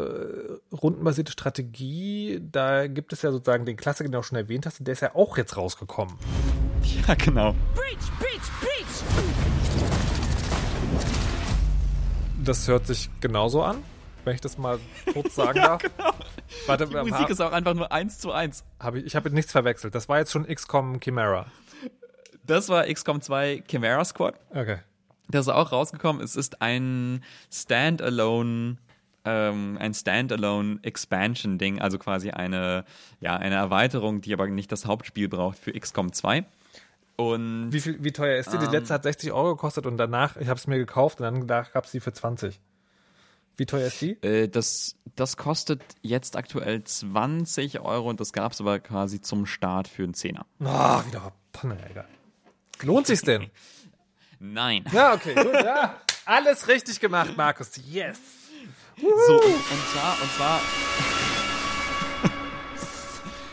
[0.73, 4.79] rundenbasierte Strategie, da gibt es ja sozusagen den Klassiker, den du auch schon erwähnt hast,
[4.79, 6.15] und der ist ja auch jetzt rausgekommen.
[7.05, 7.53] ja, genau.
[7.75, 9.03] Breach, breach, breach!
[12.41, 13.83] Das hört sich genauso an,
[14.23, 14.79] wenn ich das mal
[15.11, 15.81] kurz sagen darf.
[16.65, 18.63] Warte, Die Musik ist auch einfach nur eins zu eins.
[18.79, 19.93] hab ich, ich habe nichts verwechselt.
[19.93, 21.47] Das war jetzt schon XCOM Chimera.
[22.45, 24.35] Das war XCOM 2 Chimera Squad.
[24.51, 24.77] Okay.
[25.29, 26.21] Das ist auch rausgekommen.
[26.23, 28.77] Es ist ein Standalone,
[29.25, 32.83] ähm, ein Standalone Expansion Ding, also quasi eine,
[33.19, 36.45] ja, eine Erweiterung, die aber nicht das Hauptspiel braucht für XCOM 2.
[37.15, 38.57] Und Wie, viel, wie teuer ist die?
[38.57, 38.71] Die Ähm.
[38.71, 41.83] letzte hat 60 Euro gekostet und danach, ich habe es mir gekauft und dann gab
[41.85, 42.59] es die für 20.
[43.57, 44.11] Wie teuer ist die?
[44.21, 49.45] äh, das, das kostet jetzt aktuell 20 Euro und das gab es aber quasi zum
[49.45, 50.45] Start für einen Zehner.
[50.63, 52.07] Ah, wieder Panne, egal.
[52.83, 53.47] Lohnt sich's denn?
[54.39, 54.85] Nein.
[54.91, 55.95] Ja, okay, gut, ja.
[56.25, 57.71] Alles richtig gemacht, Markus.
[57.85, 58.17] Yes.
[58.97, 60.61] So, und, zwar, und zwar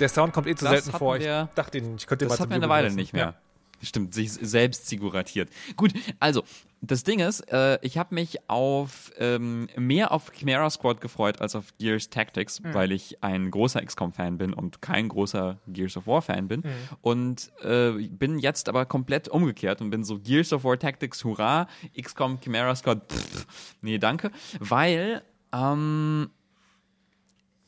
[0.00, 1.16] Der Sound kommt eh zu Das selten vor.
[1.16, 2.96] Ich wir- dachte, ihn, ich könnte den Das mal hat zum wir eine Weile benutzen.
[3.00, 3.34] nicht mehr.
[3.82, 5.50] Stimmt, sich selbst siguratiert.
[5.76, 6.42] Gut, also,
[6.80, 11.54] das Ding ist, äh, ich habe mich auf ähm, mehr auf Chimera Squad gefreut als
[11.54, 16.48] auf Gears Tactics, weil ich ein großer XCOM-Fan bin und kein großer Gears of War-Fan
[16.48, 16.62] bin.
[17.00, 21.66] Und äh, bin jetzt aber komplett umgekehrt und bin so Gears of War Tactics, hurra,
[22.00, 23.46] XCOM Chimera Squad, pff,
[23.80, 24.30] nee, danke.
[24.60, 26.30] Weil ähm,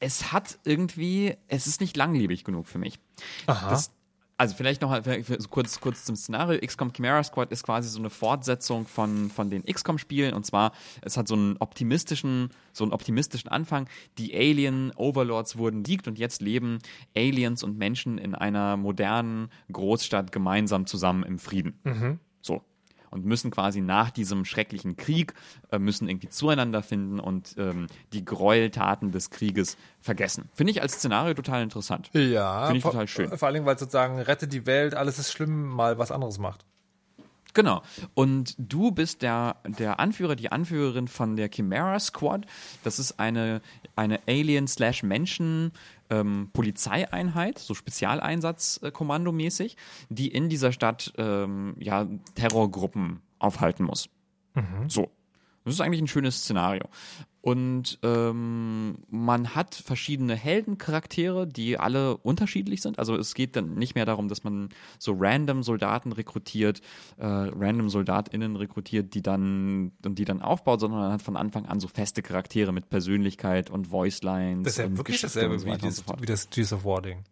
[0.00, 2.98] es hat irgendwie, es ist nicht langlebig genug für mich.
[3.46, 3.70] Aha.
[3.70, 3.90] Das,
[4.38, 6.60] also vielleicht noch vielleicht kurz, kurz zum Szenario.
[6.64, 10.32] XCOM Chimera Squad ist quasi so eine Fortsetzung von, von den XCOM-Spielen.
[10.32, 10.72] Und zwar,
[11.02, 13.88] es hat so einen optimistischen, so einen optimistischen Anfang.
[14.16, 16.78] Die Alien-Overlords wurden besiegt und jetzt leben
[17.16, 21.80] Aliens und Menschen in einer modernen Großstadt gemeinsam zusammen im Frieden.
[22.40, 22.62] So.
[23.10, 25.34] Und müssen quasi nach diesem schrecklichen Krieg,
[25.70, 30.48] äh, müssen irgendwie zueinander finden und ähm, die Gräueltaten des Krieges vergessen.
[30.54, 32.10] Finde ich als Szenario total interessant.
[32.12, 33.36] Ja, Finde ich vor, total schön.
[33.36, 36.64] Vor allen Dingen, weil sozusagen rette die Welt, alles ist schlimm, mal was anderes macht.
[37.54, 37.82] Genau.
[38.14, 42.46] Und du bist der, der Anführer, die Anführerin von der Chimera Squad.
[42.84, 43.62] Das ist eine,
[43.96, 45.72] eine Alien-Slash-Menschen-
[46.10, 49.76] ähm, Polizeieinheit, so Spezialeinsatz-Kommando-mäßig,
[50.08, 54.08] die in dieser Stadt ähm, ja, Terrorgruppen aufhalten muss.
[54.88, 55.10] So.
[55.68, 56.84] Das ist eigentlich ein schönes Szenario.
[57.40, 62.98] Und ähm, man hat verschiedene Heldencharaktere, die alle unterschiedlich sind.
[62.98, 66.80] Also es geht dann nicht mehr darum, dass man so random Soldaten rekrutiert,
[67.16, 71.64] äh, random SoldatInnen rekrutiert, die dann und die dann aufbaut, sondern man hat von Anfang
[71.66, 74.64] an so feste Charaktere mit Persönlichkeit und Voicelines.
[74.64, 77.24] Das ist ja wirklich dasselbe so wie, das, so wie das Gears of War Ding.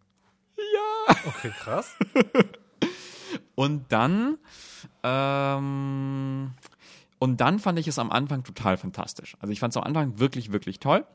[0.57, 1.15] Ja.
[1.27, 1.93] Okay, krass.
[3.55, 4.37] Und dann,
[5.03, 6.51] ähm,
[7.19, 9.35] und dann fand ich es am Anfang total fantastisch.
[9.39, 11.05] Also ich fand es am Anfang wirklich, wirklich toll,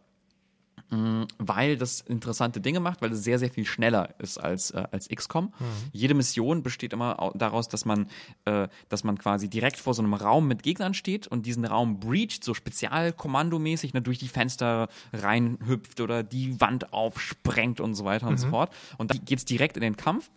[1.38, 5.08] weil das interessante Dinge macht, weil es sehr, sehr viel schneller ist als, äh, als
[5.08, 5.52] XCOM.
[5.92, 8.08] Jede Mission besteht immer au- daraus, dass man,
[8.44, 11.98] äh, dass man quasi direkt vor so einem Raum mit Gegnern steht und diesen Raum
[11.98, 18.26] breacht, so spezialkommandomäßig, ne, durch die Fenster reinhüpft oder die Wand aufsprengt und so weiter
[18.28, 18.72] und so fort.
[18.98, 20.30] Und dann geht's direkt in den Kampf.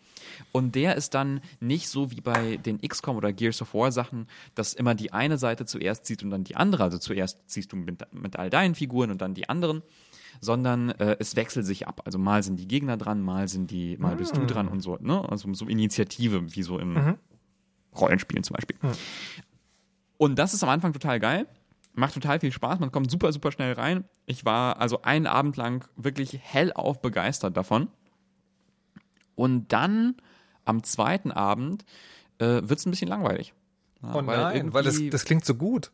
[0.51, 4.27] Und der ist dann nicht so wie bei den XCOM oder Gears of War Sachen,
[4.55, 6.83] dass immer die eine Seite zuerst zieht und dann die andere.
[6.83, 9.83] Also zuerst ziehst du mit, mit all deinen Figuren und dann die anderen.
[10.41, 12.01] Sondern äh, es wechselt sich ab.
[12.05, 14.97] Also mal sind die Gegner dran, mal sind die, mal bist du dran und so,
[14.99, 15.27] ne?
[15.29, 17.15] Also so Initiative, wie so im
[17.95, 18.77] Rollenspielen zum Beispiel.
[20.17, 21.47] Und das ist am Anfang total geil.
[21.93, 22.79] Macht total viel Spaß.
[22.79, 24.03] Man kommt super, super schnell rein.
[24.25, 27.87] Ich war also einen Abend lang wirklich hellauf begeistert davon.
[29.35, 30.15] Und dann
[30.65, 31.85] am zweiten Abend
[32.39, 33.53] äh, wird es ein bisschen langweilig.
[34.01, 35.91] Ja, Oh nein, weil das, das klingt so gut.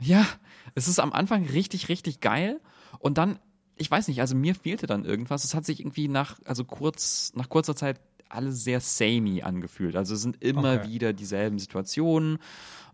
[0.00, 0.26] ja,
[0.74, 2.60] es ist am Anfang richtig, richtig geil
[2.98, 3.38] und dann,
[3.76, 5.44] ich weiß nicht, also mir fehlte dann irgendwas.
[5.44, 9.96] Es hat sich irgendwie nach, also kurz, nach kurzer Zeit alles sehr samey angefühlt.
[9.96, 10.88] Also es sind immer Okay.
[10.88, 12.38] wieder dieselben Situationen.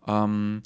[0.07, 0.61] Ähm,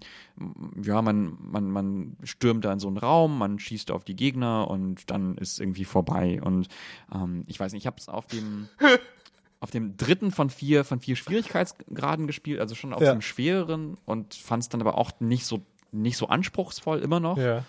[0.84, 4.70] ja, man, man, man stürmt da in so einen Raum, man schießt auf die Gegner
[4.70, 6.42] und dann ist irgendwie vorbei.
[6.44, 6.68] Und
[7.14, 8.68] ähm, ich weiß nicht, ich habe es auf dem
[9.62, 13.12] auf dem dritten von vier von vier Schwierigkeitsgraden gespielt, also schon auf Ja.
[13.14, 17.38] dem schwereren und fand es dann aber auch nicht so nicht so anspruchsvoll immer noch.
[17.38, 17.64] Ja.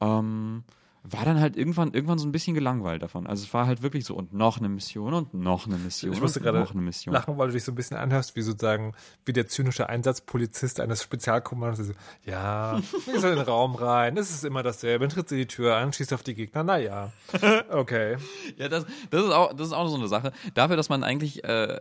[0.00, 0.62] Ähm,
[1.04, 3.26] war dann halt irgendwann irgendwann so ein bisschen gelangweilt davon.
[3.26, 6.20] Also es war halt wirklich so und noch eine Mission und noch eine Mission Ich
[6.20, 7.12] musste und gerade noch eine Mission.
[7.12, 11.02] lachen, weil du dich so ein bisschen anhörst, wie sozusagen, wie der zynische Einsatzpolizist eines
[11.02, 11.80] Spezialkommandos.
[11.80, 11.92] Also,
[12.24, 12.78] ja,
[13.12, 15.76] ich soll in den Raum rein, es ist immer dasselbe, dann tritt sie die Tür
[15.76, 17.12] an, schießt auf die Gegner, naja.
[17.70, 18.16] Okay.
[18.56, 20.32] Ja, das, das, ist auch, das ist auch so eine Sache.
[20.54, 21.78] Dafür, dass man eigentlich äh, äh,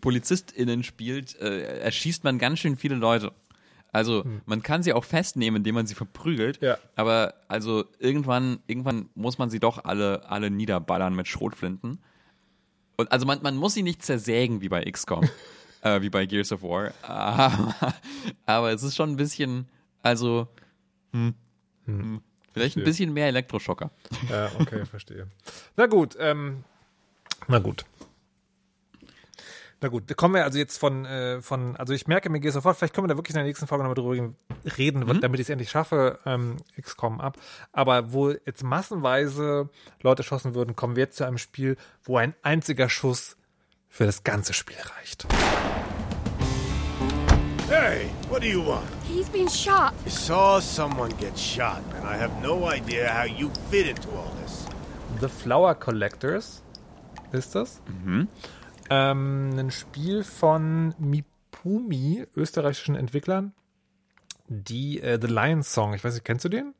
[0.00, 3.32] PolizistInnen spielt, äh, erschießt man ganz schön viele Leute.
[3.96, 6.60] Also man kann sie auch festnehmen, indem man sie verprügelt.
[6.60, 6.76] Ja.
[6.96, 11.98] Aber also irgendwann, irgendwann muss man sie doch alle, alle niederballern mit Schrotflinten.
[12.98, 15.26] Und also man, man muss sie nicht zersägen wie bei XCOM,
[15.80, 16.92] äh, wie bei Gears of War.
[17.00, 17.74] Aber,
[18.46, 19.66] aber es ist schon ein bisschen,
[20.02, 20.46] also
[22.52, 23.90] Vielleicht ein bisschen mehr Elektroschocker.
[24.28, 25.28] Ja, okay, verstehe.
[25.76, 26.64] Na gut, ähm,
[27.48, 27.86] na gut.
[29.82, 32.52] Na gut, da kommen wir also jetzt von, äh, von, also ich merke, mir geht
[32.54, 34.32] sofort, vielleicht können wir da wirklich in der nächsten Folge nochmal drüber
[34.78, 35.20] reden, Mhm.
[35.20, 37.36] damit ich es endlich schaffe, ähm, XCOM ab.
[37.72, 39.68] Aber wo jetzt massenweise
[40.00, 43.36] Leute erschossen würden, kommen wir jetzt zu einem Spiel, wo ein einziger Schuss
[43.90, 45.26] für das ganze Spiel reicht.
[47.68, 48.86] Hey, what do you want?
[49.04, 49.92] He's been shot.
[50.06, 54.30] I saw someone get shot, and I have no idea how you fit into all
[54.42, 54.64] this.
[55.20, 56.62] The Flower Collectors
[57.32, 57.80] ist das.
[58.90, 63.52] Ähm, ein Spiel von Mipumi, österreichischen Entwicklern,
[64.48, 66.74] die äh, The Lion Song, ich weiß nicht, kennst du den?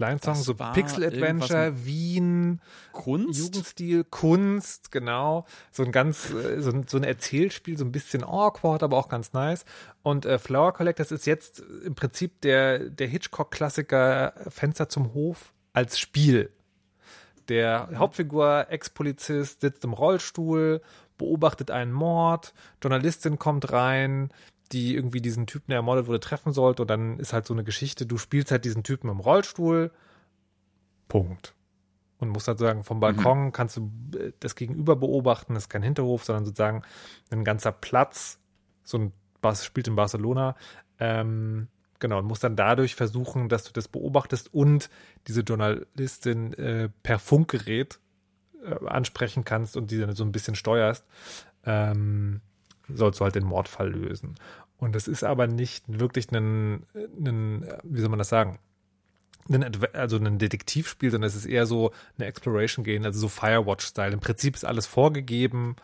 [0.00, 2.60] Lion Song, Das so Pixel Adventure, Wien,
[2.92, 3.38] Kunst?
[3.38, 5.46] Jugendstil, Kunst, genau.
[5.70, 9.08] So ein ganz, äh, so ein, so ein Erzählspiel, so ein bisschen awkward, aber auch
[9.08, 9.64] ganz nice.
[10.02, 15.98] Und äh, Flower Collectors ist jetzt im Prinzip der, der Hitchcock-Klassiker Fenster zum Hof als
[15.98, 16.50] Spiel.
[17.50, 20.80] Der Hauptfigur, Ex-Polizist, sitzt im Rollstuhl,
[21.18, 24.30] beobachtet einen Mord, Journalistin kommt rein,
[24.72, 26.82] die irgendwie diesen Typen, der ermordet wurde, treffen sollte.
[26.82, 29.90] Und dann ist halt so eine Geschichte, du spielst halt diesen Typen im Rollstuhl.
[31.08, 31.54] Punkt.
[32.18, 35.82] Und musst halt sagen, vom Balkon kannst du äh, das Gegenüber beobachten, das ist kein
[35.82, 36.82] Hinterhof, sondern sozusagen
[37.30, 38.38] ein ganzer Platz.
[38.84, 40.54] So ein Bas spielt in Barcelona.
[41.00, 41.66] Ähm,
[42.00, 44.90] genau, und musst dann dadurch versuchen, dass du das beobachtest und
[45.28, 48.00] diese Journalistin äh, per Funkgerät
[48.64, 51.04] äh, ansprechen kannst und die dann so ein bisschen steuerst,
[51.64, 52.40] ähm,
[52.88, 54.34] sollst du halt den Mordfall lösen.
[54.78, 58.58] Und das ist aber nicht wirklich ein, ein wie soll man das sagen?
[59.92, 64.12] Also ein Detektivspiel, sondern es ist eher so eine Exploration Game, also so Firewatch-Style.
[64.12, 65.76] Im Prinzip ist alles vorgegeben.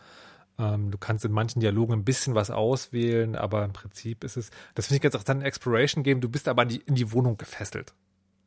[0.59, 4.49] Ähm, du kannst in manchen Dialogen ein bisschen was auswählen, aber im Prinzip ist es,
[4.73, 7.11] das finde ich ganz interessant, ein Exploration Game, du bist aber in die, in die
[7.11, 7.93] Wohnung gefesselt.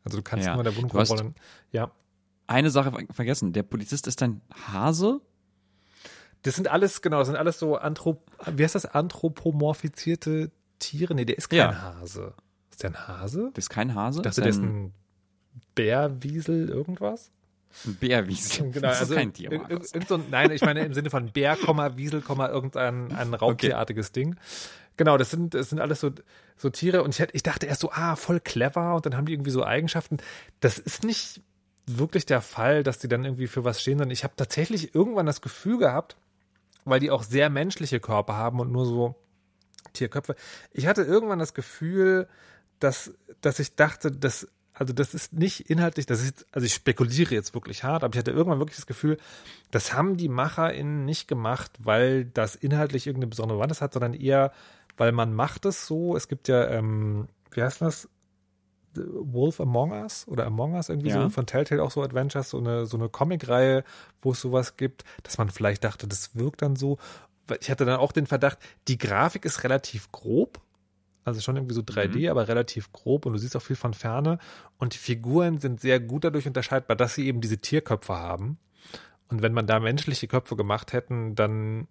[0.05, 0.55] Also du kannst Ja.
[0.55, 1.35] immer in der Wohnung rumrollen.
[1.73, 1.90] Ja.
[2.49, 3.53] Eine Sache ver- vergessen.
[3.53, 4.40] Der Polizist ist ein
[4.73, 5.20] Hase.
[6.42, 11.14] Das sind alles, genau, das sind alles so Anthrop, wie heißt das, anthropomorphizierte Tiere?
[11.14, 11.81] Nee, der ist kein Ja.
[12.01, 12.33] Hase.
[12.70, 13.51] Ist der ein Hase?
[13.55, 14.18] Das ist kein Hase.
[14.20, 14.92] Ich dachte, der ist ein
[15.75, 17.31] Bärwiesel, irgendwas?
[17.87, 18.70] Ein Bärwiesel.
[18.72, 19.92] Genau, das also ist kein Tier, irg- Markus.
[19.94, 21.56] irgend so, ein- nein, ich meine im Sinne von Bär,
[21.96, 24.37] Wiesel, irgendein ein Raubtierartiges Ding.
[24.96, 26.11] Genau, das sind, das sind alles so,
[26.56, 29.26] so Tiere und ich, hätte- ich dachte erst so, ah, voll clever und dann haben
[29.26, 30.18] die irgendwie so Eigenschaften.
[30.61, 31.40] Das ist nicht
[31.87, 35.26] wirklich der Fall, dass die dann irgendwie für was stehen, sondern ich habe tatsächlich irgendwann
[35.26, 36.16] das Gefühl gehabt,
[36.85, 39.14] weil die auch sehr menschliche Körper haben und nur so
[39.92, 40.37] Tierköpfe.
[40.72, 42.28] Ich hatte irgendwann das Gefühl,
[42.78, 44.46] dass, dass ich dachte, dass,
[44.80, 48.18] also das ist nicht inhaltlich, das ist, also ich spekuliere jetzt wirklich hart, aber ich
[48.18, 49.18] hatte irgendwann wirklich das Gefühl,
[49.70, 54.52] das haben die MacherInnen nicht gemacht, weil das inhaltlich irgendeine besondere Wanders hat, sondern eher,
[54.96, 56.16] weil man macht es so.
[56.16, 58.08] Es gibt ja, ähm, wie heißt das?
[58.94, 61.24] The Wolf Among Us oder Among Us irgendwie Ja.
[61.24, 63.84] so von Telltale auch so Adventures, so eine, so eine Comic-Reihe,
[64.22, 66.96] wo es sowas gibt, dass man vielleicht dachte, das wirkt dann so.
[67.60, 70.58] Ich hatte dann auch den Verdacht, die Grafik ist relativ grob,
[71.24, 74.38] also schon irgendwie so 3D, aber relativ grob und du siehst auch viel von Ferne
[74.78, 78.59] und die Figuren sind sehr gut dadurch unterscheidbar, dass sie eben diese Tierköpfe haben.
[79.28, 81.87] Und wenn man da menschliche Köpfe gemacht hätten, dann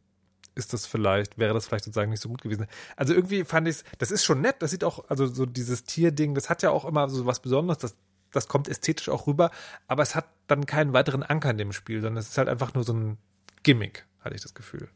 [0.55, 2.67] ist das vielleicht, wäre das vielleicht sozusagen nicht so gut gewesen.
[2.95, 5.85] Also irgendwie fand ich es, das ist schon nett, das sieht auch, also so dieses
[5.85, 7.95] Tierding, das hat ja auch immer so was Besonderes, das,
[8.31, 9.51] das kommt ästhetisch auch rüber,
[9.87, 12.73] aber es hat dann keinen weiteren Anker in dem Spiel, sondern es ist halt einfach
[12.73, 13.17] nur so ein
[13.63, 14.89] Gimmick, hatte ich das Gefühl.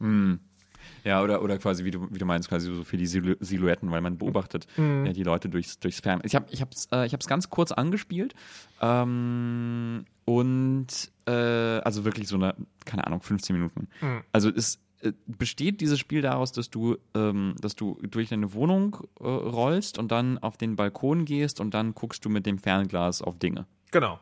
[1.03, 3.91] Ja, oder, oder quasi, wie du, wie du meinst, quasi so für die Silu Silhouetten,
[3.91, 5.05] weil man beobachtet Mhm.
[5.05, 6.21] ja, die Leute durchs, durchs Fern.
[6.23, 8.33] Ich habe es ich hab's, äh, ich hab's ganz kurz angespielt
[8.81, 10.87] ähm, und
[11.25, 13.87] äh, also wirklich so eine, keine Ahnung, 15 Minuten.
[14.01, 14.21] Mhm.
[14.31, 18.97] Also es äh, besteht dieses Spiel daraus, dass du, ähm, dass du durch deine Wohnung
[19.19, 23.21] äh, rollst und dann auf den Balkon gehst und dann guckst du mit dem Fernglas
[23.21, 23.65] auf Dinge.
[23.91, 24.19] Genau.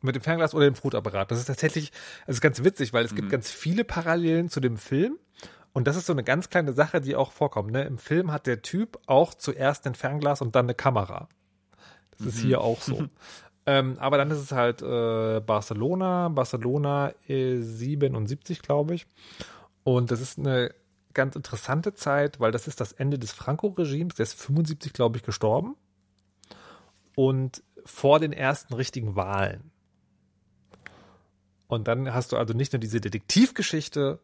[0.00, 1.30] Mit dem Fernglas oder dem Fotoapparat.
[1.30, 1.92] Das ist tatsächlich,
[2.26, 5.16] das ist ganz witzig, weil es gibt ganz viele Parallelen zu dem Film.
[5.72, 7.72] Und das ist so eine ganz kleine Sache, die auch vorkommt.
[7.72, 7.84] Ne?
[7.84, 11.28] Im Film hat der Typ auch zuerst ein Fernglas und dann eine Kamera.
[12.18, 13.06] Das ist hier auch so.
[13.66, 19.06] ähm, aber dann ist es halt äh, Barcelona, Barcelona äh, 77, glaube ich.
[19.82, 20.74] Und das ist eine
[21.14, 24.14] ganz interessante Zeit, weil das ist das Ende des Franco-Regimes.
[24.16, 25.76] Der ist 75, glaube ich, gestorben.
[27.16, 29.70] Und vor den ersten richtigen Wahlen.
[31.66, 34.18] Und dann hast du also nicht nur diese Detektivgeschichte,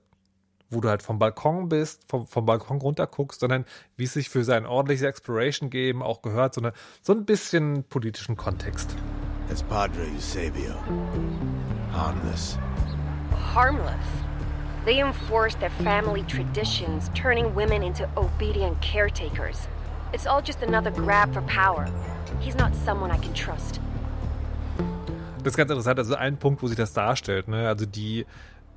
[0.71, 3.65] wo du halt vom Balkon bist, vom, vom Balkon runter guckst, sondern
[3.97, 8.37] wie es sich für sein ordentliches Exploration-Game auch gehört, so, eine, so ein bisschen politischen
[8.37, 8.95] Kontext.
[9.49, 10.75] That's Padre Eusebio.
[11.93, 12.59] Harmless.
[13.55, 13.95] Harmless.
[14.85, 19.69] They enforce their family traditions, turning women into obedient caretakers.
[20.13, 21.87] It's all just another grab for power.
[22.41, 23.81] He's not someone I can trust.
[25.43, 25.99] Das ist ganz interessant.
[25.99, 27.49] Also ein Punkt, wo sich das darstellt.
[27.49, 27.69] Ne?
[27.69, 28.27] Also die,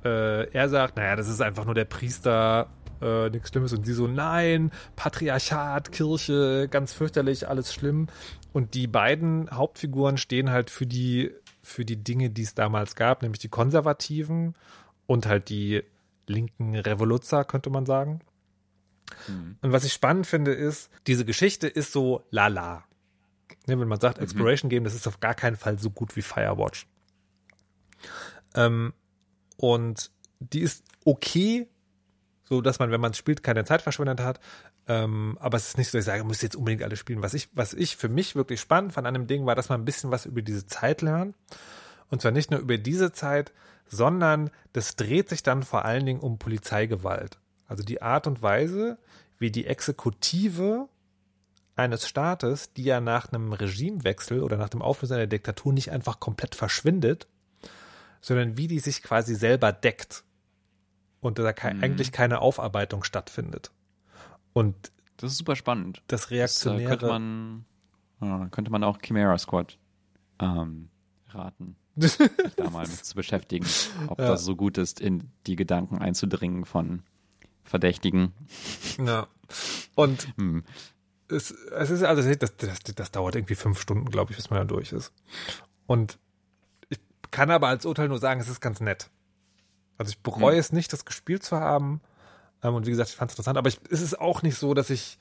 [0.04, 2.68] äh, er sagt, naja, das ist einfach nur der Priester,
[3.00, 3.72] äh, nichts Schlimmes.
[3.72, 8.08] Und sie so, nein, Patriarchat, Kirche, ganz fürchterlich, alles schlimm.
[8.52, 13.22] Und die beiden Hauptfiguren stehen halt für die, für die Dinge, die es damals gab,
[13.22, 14.54] nämlich die Konservativen
[15.06, 15.82] und halt die
[16.26, 18.20] linken Revoluzzer, könnte man sagen.
[19.60, 22.84] Und was ich spannend finde, ist, diese Geschichte ist so lala.
[23.66, 26.22] Ne, wenn man sagt, Exploration Game, das ist auf gar keinen Fall so gut wie
[26.22, 26.86] Firewatch.
[28.54, 28.92] Ähm,
[29.56, 30.10] und
[30.40, 31.68] die ist okay,
[32.44, 34.40] so dass man, wenn man spielt, keine Zeit verschwendet hat.
[34.88, 37.22] Ähm, aber es ist nicht so, dass ich sage, muss jetzt unbedingt alle spielen.
[37.22, 39.80] Was ich, was ich für mich wirklich spannend fand an dem Ding, war, dass man
[39.80, 41.36] ein bisschen was über diese Zeit lernt.
[42.10, 43.52] Und zwar nicht nur über diese Zeit,
[43.86, 47.38] sondern das dreht sich dann vor allen Dingen um Polizeigewalt.
[47.66, 48.98] Also die Art und Weise,
[49.38, 50.88] wie die Exekutive
[51.74, 56.20] eines Staates, die ja nach einem Regimewechsel oder nach dem Auflösen einer Diktatur nicht einfach
[56.20, 57.28] komplett verschwindet,
[58.22, 60.24] sondern wie die sich quasi selber deckt
[61.20, 63.70] und da ke eigentlich keine Aufarbeitung stattfindet.
[64.54, 64.74] Und
[65.18, 66.02] Das ist super spannend.
[66.08, 66.88] das Das äh, Reaktionäre.
[66.90, 67.64] könnte man,
[68.20, 69.76] ja, könnte man auch Chimera Squad
[70.40, 70.88] ähm,
[71.30, 72.16] raten, sich
[72.56, 73.66] da mal mit zu beschäftigen,
[74.08, 74.28] ob Ja.
[74.28, 77.02] das so gut ist, in die Gedanken einzudringen von
[77.64, 78.32] Verdächtigen.
[79.04, 79.26] Ja.
[79.94, 80.64] Und Hm.
[81.28, 84.58] es, es ist also das, das, das dauert irgendwie fünf Stunden, glaube ich, bis man
[84.60, 85.12] da durch ist.
[85.86, 86.18] Und
[87.32, 89.10] kann aber als Urteil nur sagen, es ist ganz nett.
[89.98, 92.00] Also ich bereue es nicht, das gespielt zu haben.
[92.62, 94.72] Ähm, und wie gesagt, ich fand es interessant, aber ich, es ist auch nicht so,
[94.74, 95.18] dass ich,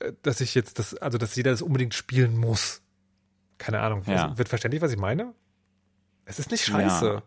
[0.00, 2.82] äh, dass ich jetzt das, also dass jeder das unbedingt spielen muss.
[3.58, 4.02] Keine Ahnung.
[4.06, 4.36] Ja.
[4.36, 5.32] Wird verständlich, was ich meine?
[6.24, 7.06] Es ist nicht scheiße.
[7.14, 7.22] Ja.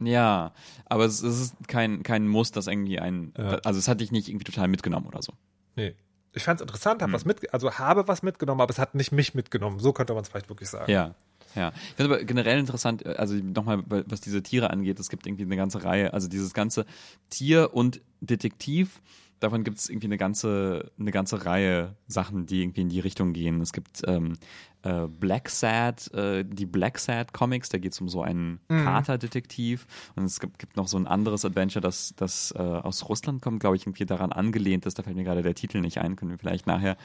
[0.00, 0.52] Ja,
[0.86, 3.58] aber es, es ist kein, kein Muss, das irgendwie ein, Ja.
[3.64, 5.34] also es hat dich nicht irgendwie total mitgenommen oder so.
[5.76, 5.94] Nee.
[6.32, 7.08] Ich fand es interessant, Hm.
[7.08, 9.78] habe was mit, also habe was mitgenommen, aber es hat nicht mich mitgenommen.
[9.78, 10.90] So könnte man es vielleicht wirklich sagen.
[10.90, 11.14] Ja.
[11.54, 15.26] Ja, ich finde aber generell interessant, äh, also nochmal, was diese Tiere angeht, es gibt
[15.26, 16.86] irgendwie eine ganze Reihe, also dieses ganze
[17.30, 19.00] Tier und Detektiv,
[19.40, 23.32] davon gibt es irgendwie eine ganze, eine ganze Reihe Sachen, die irgendwie in die Richtung
[23.32, 23.60] gehen.
[23.60, 24.34] Es gibt ähm,
[24.82, 29.86] äh, Black Sad, äh, die Black Sad Comics, da geht es um so einen Kater-Detektiv
[30.16, 33.60] und es gibt, gibt noch so ein anderes Adventure, das, das äh, aus Russland kommt,
[33.60, 36.30] glaube ich, irgendwie daran angelehnt ist, da fällt mir gerade der Titel nicht ein, können
[36.30, 36.96] wir vielleicht nachher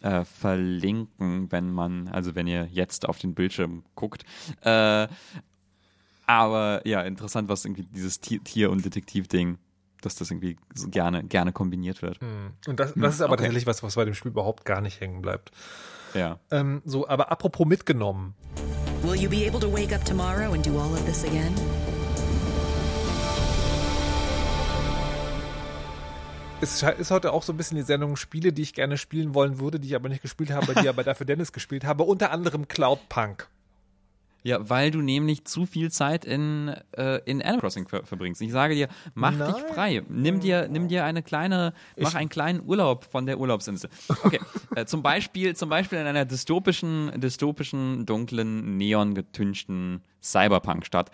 [0.00, 4.24] äh, verlinken, wenn man, also wenn ihr jetzt auf den Bildschirm guckt.
[4.62, 5.08] Äh,
[6.26, 9.58] aber ja, interessant, was irgendwie dieses Tier- Tier- und Detektiv-Ding,
[10.04, 12.20] dass das irgendwie so gerne, gerne kombiniert wird.
[12.66, 13.44] Und das, das ist aber okay.
[13.44, 15.50] tatsächlich was, was bei dem Spiel überhaupt gar nicht hängen bleibt.
[16.14, 16.38] Ja.
[16.50, 18.34] Ähm, so, aber apropos mitgenommen.
[19.02, 21.54] Will you be able to wake up tomorrow and do all of this again?
[26.60, 29.58] Es ist heute auch so ein bisschen die Sendung Spiele, die ich gerne spielen wollen
[29.58, 32.04] würde, die ich aber nicht gespielt habe, die aber dafür Dennis gespielt habe.
[32.04, 33.48] Unter anderem Cloudpunk.
[34.44, 38.42] Ja, weil du nämlich zu viel Zeit in, äh, in Animal Crossing ver verbringst.
[38.42, 39.74] Ich sage dir, mach dich Nein.
[39.74, 40.02] frei.
[40.08, 43.88] Nimm dir, nimm dir eine kleine, mach einen kleinen Urlaub von der Urlaubsinsel.
[44.24, 44.40] Okay,
[44.76, 51.10] äh, zum Beispiel, zum Beispiel in einer dystopischen, dystopischen, dunklen, neongetünchten Cyberpunk-Stadt.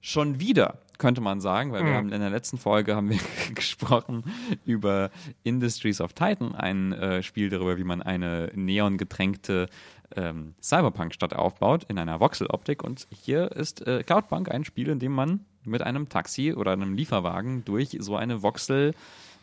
[0.00, 3.18] Schon wieder, könnte man sagen, weil wir haben in der letzten Folge haben wir
[3.54, 4.22] gesprochen
[4.64, 5.10] über
[5.42, 9.68] Industries of Titan, ein äh, Spiel darüber, wie man eine neongetränkte
[10.16, 12.82] ähm, Cyberpunk-Stadt aufbaut in einer Voxel-Optik.
[12.82, 16.94] Und hier ist äh, Cloudpunk ein Spiel, in dem man mit einem Taxi oder einem
[16.94, 18.94] Lieferwagen durch so eine Voxel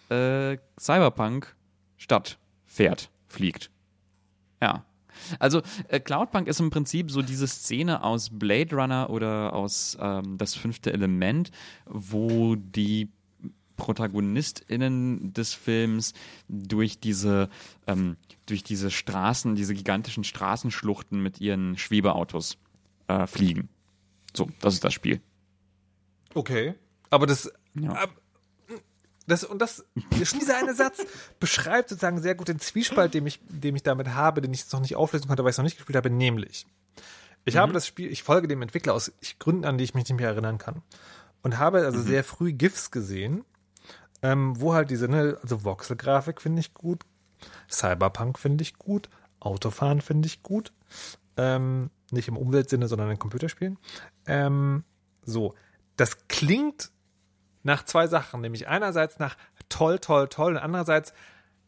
[0.10, 0.58] äh,
[2.66, 3.72] fährt, fliegt.
[4.62, 4.84] Ja.
[5.40, 10.38] Also äh, Cloudpunk ist im Prinzip so diese Szene aus Blade Runner oder aus ähm,
[10.38, 11.52] Das fünfte Element,
[11.86, 13.10] wo die
[13.78, 16.14] ProtagonistInnen des Films
[16.48, 17.50] durch diese,
[17.88, 22.58] ähm, durch diese Straßen, diese gigantischen Straßenschluchten mit ihren Schwebeautos
[23.08, 23.70] äh, fliegen.
[24.36, 25.22] So, das ist das Spiel.
[26.34, 26.76] Okay.
[27.10, 27.92] Aber das, Ja.
[27.92, 28.22] ab-
[29.28, 29.84] das und das,
[30.24, 31.04] schon dieser eine Satz
[31.40, 34.74] beschreibt sozusagen sehr gut den Zwiespalt, den ich, den ich damit habe, den ich jetzt
[34.74, 36.66] noch nicht auflösen konnte, weil ich es noch nicht gespielt habe, nämlich.
[37.48, 40.18] Ich habe das Spiel, ich folge dem Entwickler aus Gründen, an die ich mich nicht
[40.18, 40.82] mehr erinnern kann.
[41.44, 43.46] Und habe also sehr früh GIFs gesehen,
[44.22, 47.04] ähm, wo halt diese, ne, also Voxel-Grafik finde ich gut,
[47.70, 50.74] Cyberpunk finde ich gut, Autofahren finde ich gut.
[51.38, 53.78] Ähm, nicht im Umweltsinne, sondern in Computerspielen.
[54.26, 54.84] Ähm,
[55.24, 55.54] so,
[55.98, 56.92] das klingt
[57.64, 59.38] nach zwei Sachen, nämlich einerseits nach
[59.70, 61.14] toll, toll, toll und andererseits,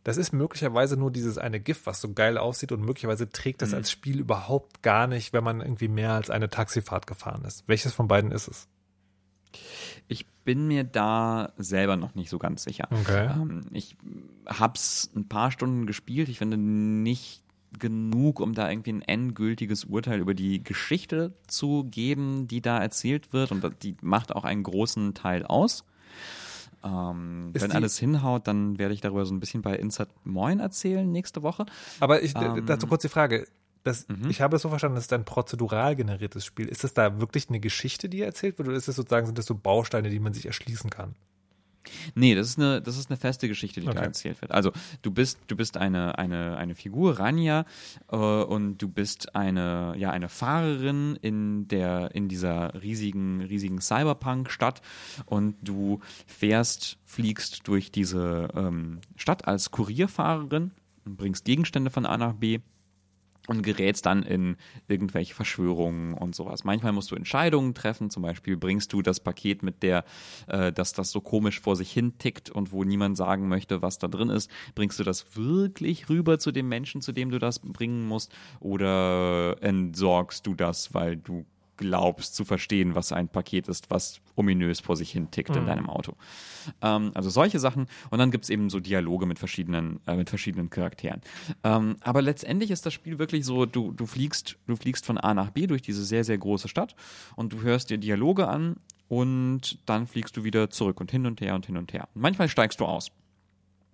[0.03, 3.73] das ist möglicherweise nur dieses eine GIF, was so geil aussieht und möglicherweise trägt das
[3.73, 7.67] als Spiel überhaupt gar nicht, wenn man irgendwie mehr als eine Taxifahrt gefahren ist.
[7.67, 8.67] Welches von beiden ist es?
[10.07, 12.87] Ich bin mir da selber noch nicht so ganz sicher.
[12.91, 13.29] Okay.
[13.31, 13.97] Ähm, ich
[14.45, 16.29] hab's ein paar Stunden gespielt.
[16.29, 17.43] Ich finde nicht,
[17.79, 23.33] genug, um da irgendwie ein endgültiges Urteil über die Geschichte zu geben, die da erzählt
[23.33, 23.51] wird.
[23.51, 25.83] Und die macht auch einen großen Teil aus.
[26.83, 31.09] Ähm, wenn alles hinhaut, dann werde ich darüber so ein bisschen bei Insert Moin erzählen
[31.11, 31.65] nächste Woche.
[31.99, 33.47] Aber ich, Ähm, dazu kurz die Frage.
[33.87, 34.29] Das, mhm.
[34.29, 36.67] Ich habe es so verstanden, das ist ein prozedural generiertes Spiel.
[36.67, 39.45] Ist das da wirklich eine Geschichte, die erzählt wird, oder ist es sozusagen, sind das
[39.45, 41.15] so Bausteine, die man sich erschließen kann?
[42.15, 44.03] Nee, das ist eine, das ist eine feste Geschichte, die da Okay.
[44.03, 44.51] erzählt wird.
[44.51, 44.73] Also
[45.03, 47.65] du bist, du bist eine, eine, eine Figur, Rania,
[48.11, 54.81] äh, und du bist eine, ja, eine Fahrerin in der, in dieser riesigen, riesigen Cyberpunk-Stadt
[55.25, 60.71] und du fährst, fliegst durch diese ähm, Stadt als Kurierfahrerin
[61.05, 62.59] und bringst Gegenstände von A nach B
[63.47, 66.63] und gerätst dann in irgendwelche Verschwörungen und sowas.
[66.63, 70.03] Manchmal musst du Entscheidungen treffen, zum Beispiel bringst du das Paket mit der,
[70.47, 73.97] äh, dass das so komisch vor sich hin tickt und wo niemand sagen möchte, was
[73.97, 77.59] da drin ist, bringst du das wirklich rüber zu dem Menschen, zu dem du das
[77.59, 81.45] bringen musst, oder entsorgst du das, weil du
[81.77, 85.89] glaubst zu verstehen, was ein Paket ist, was ominös vor sich hin tickt in deinem
[85.89, 86.13] Auto.
[86.81, 87.87] Ähm, also solche Sachen.
[88.09, 91.21] Und dann gibt es eben so Dialoge mit verschiedenen, äh, mit verschiedenen Charakteren.
[91.63, 95.33] Ähm, aber letztendlich ist das Spiel wirklich so, du, du fliegst, du fliegst von A
[95.33, 96.95] nach B durch diese sehr, sehr große Stadt
[97.35, 101.41] und du hörst dir Dialoge an und dann fliegst du wieder zurück und hin und
[101.41, 102.07] her und hin und her.
[102.13, 103.11] Und manchmal steigst du aus.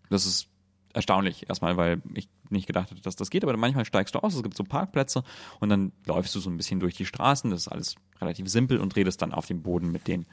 [0.10, 0.50] Das ist
[0.94, 4.36] erstaunlich erstmal, weil ich nicht gedacht hätte, dass das geht, aber manchmal steigst du aus,
[4.36, 5.24] es gibt so Parkplätze
[5.60, 8.80] und dann läufst du so ein bisschen durch die Straßen, das ist alles relativ simpel
[8.80, 10.26] und redest dann auf dem Boden mit den,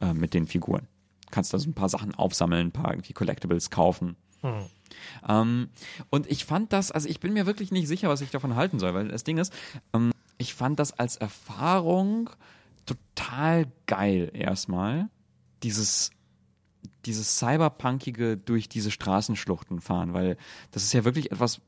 [0.00, 0.88] äh, mit den Figuren.
[1.30, 4.16] Kannst da so ein paar Sachen aufsammeln, ein paar irgendwie Collectibles kaufen.
[5.28, 5.68] Ähm,
[6.10, 8.78] und ich fand das, also ich bin mir wirklich nicht sicher, was ich davon halten
[8.78, 9.52] soll, weil das Ding ist,
[9.94, 12.30] ähm, ich fand das als Erfahrung
[12.86, 15.08] total geil erstmal.
[15.62, 16.10] Dieses
[17.06, 20.36] dieses Cyberpunkige durch diese Straßenschluchten fahren, weil
[20.70, 21.60] das ist ja wirklich etwas,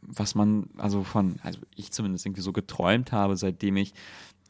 [0.00, 3.94] was man, also von, also ich zumindest irgendwie so geträumt habe, seitdem ich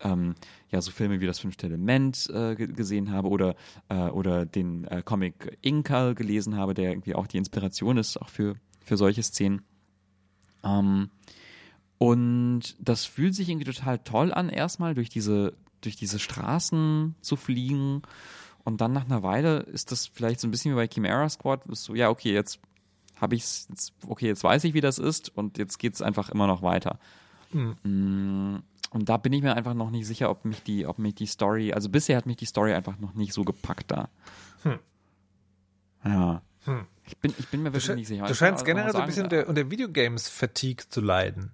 [0.01, 0.35] ähm,
[0.71, 3.55] ja so Filme wie das fünfte Element äh, ge- gesehen habe oder
[3.89, 8.29] äh, oder den äh, Comic Incal gelesen habe, der irgendwie auch die Inspiration ist auch
[8.29, 9.63] für für solche Szenen.
[10.65, 11.11] Ähm,
[11.99, 17.37] und das fühlt sich irgendwie total toll an, erstmal durch diese, durch diese Straßen zu
[17.37, 18.03] fliegen.
[18.65, 21.65] Und dann nach einer Weile ist das vielleicht so ein bisschen wie bei Chimera Squad,
[21.67, 22.61] bist so, ja, okay, jetzt
[23.21, 26.47] habe ich's, jetzt, okay, jetzt weiß ich, wie das ist und jetzt geht's einfach immer
[26.47, 26.99] noch weiter.
[27.53, 28.57] Mm,
[28.91, 31.27] Und da bin ich mir einfach noch nicht sicher, ob mich die, ob mich die
[31.27, 34.09] Story, also bisher hat mich die Story einfach noch nicht so gepackt da.
[36.05, 36.43] Ja.
[37.07, 38.27] Ich bin, ich bin mir Du, wirklich nicht sicher.
[38.27, 41.53] du Ich scheinst auch generell so ein bisschen der, unter Videogames-Fatigue zu leiden.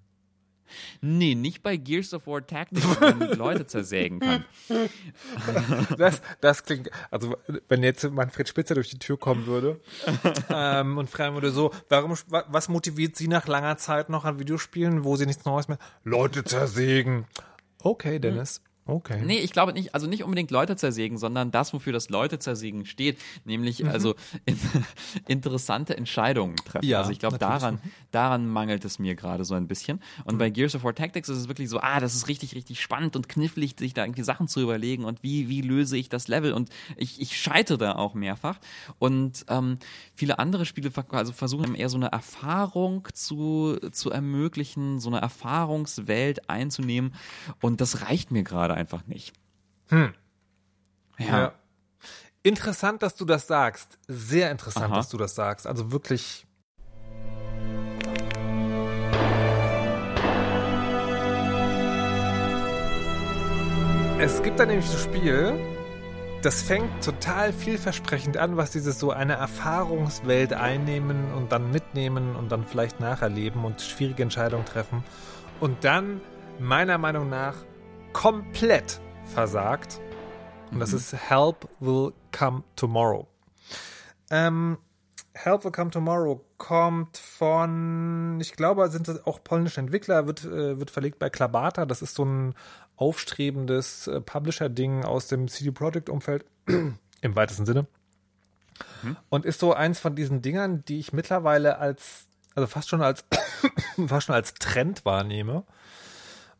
[1.00, 4.44] Nee, nicht bei Gears of War Tactics, wo man Leute zersägen kann.
[5.96, 7.36] Das, das klingt, also
[7.68, 9.80] wenn jetzt Manfred Spitzer durch die Tür kommen würde
[10.50, 14.38] ähm, und fragen würde so, warum, wa- was motiviert Sie nach langer Zeit noch an
[14.38, 15.78] Videospielen, wo Sie nichts Neues mehr?
[16.04, 17.26] Leute zersägen.
[17.82, 18.60] Okay, Dennis.
[18.89, 19.22] Okay.
[19.22, 22.86] Nee, ich glaube nicht, also nicht unbedingt Leute zersägen, sondern das, wofür das Leute zersägen
[22.86, 24.14] steht, nämlich also
[24.47, 24.59] in,
[25.28, 26.86] interessante Entscheidungen treffen.
[26.86, 27.80] Ja, also ich glaube, daran,
[28.12, 30.01] daran mangelt es mir gerade so ein bisschen.
[30.24, 32.80] Und bei Gears of War Tactics ist es wirklich so, ah, das ist richtig, richtig
[32.80, 36.26] spannend und knifflig, sich da irgendwie Sachen zu überlegen und wie, wie löse ich das
[36.26, 38.59] Level und ich, ich scheitere da auch mehrfach.
[38.99, 39.76] Und ähm,
[40.14, 46.49] viele andere Spiele also versuchen eher so eine Erfahrung zu, zu ermöglichen, so eine Erfahrungswelt
[46.49, 47.12] einzunehmen
[47.61, 49.34] und das reicht mir gerade einfach nicht.
[49.88, 50.14] Hm.
[51.18, 51.26] Ja.
[51.26, 51.52] Ja.
[52.42, 53.98] Interessant, dass du das sagst.
[54.06, 54.96] Sehr interessant, Aha.
[54.96, 55.66] dass du das sagst.
[55.66, 56.46] Also wirklich.
[64.20, 65.54] Es gibt da nämlich ein Spiel,
[66.42, 72.50] das fängt total vielversprechend an, was dieses so eine Erfahrungswelt einnehmen und dann mitnehmen und
[72.50, 75.04] dann vielleicht nacherleben und schwierige Entscheidungen treffen
[75.60, 76.20] und dann
[76.58, 77.54] meiner Meinung nach
[78.12, 80.00] komplett versagt.
[80.70, 83.26] Und das ist Help Will Come Tomorrow.
[84.30, 84.78] Ähm,
[85.34, 90.78] Help Will Come Tomorrow kommt von, ich glaube, sind das auch polnische Entwickler, wird, äh,
[90.78, 91.86] wird verlegt bei Klabata.
[91.86, 92.54] Das ist so ein
[92.96, 97.86] aufstrebendes äh, Publisher-Ding aus dem CD Projekt-Umfeld im weitesten Sinne.
[99.28, 103.24] Und ist so eins von diesen Dingern, die ich mittlerweile als, also fast schon als,
[104.06, 105.64] fast schon als Trend wahrnehme.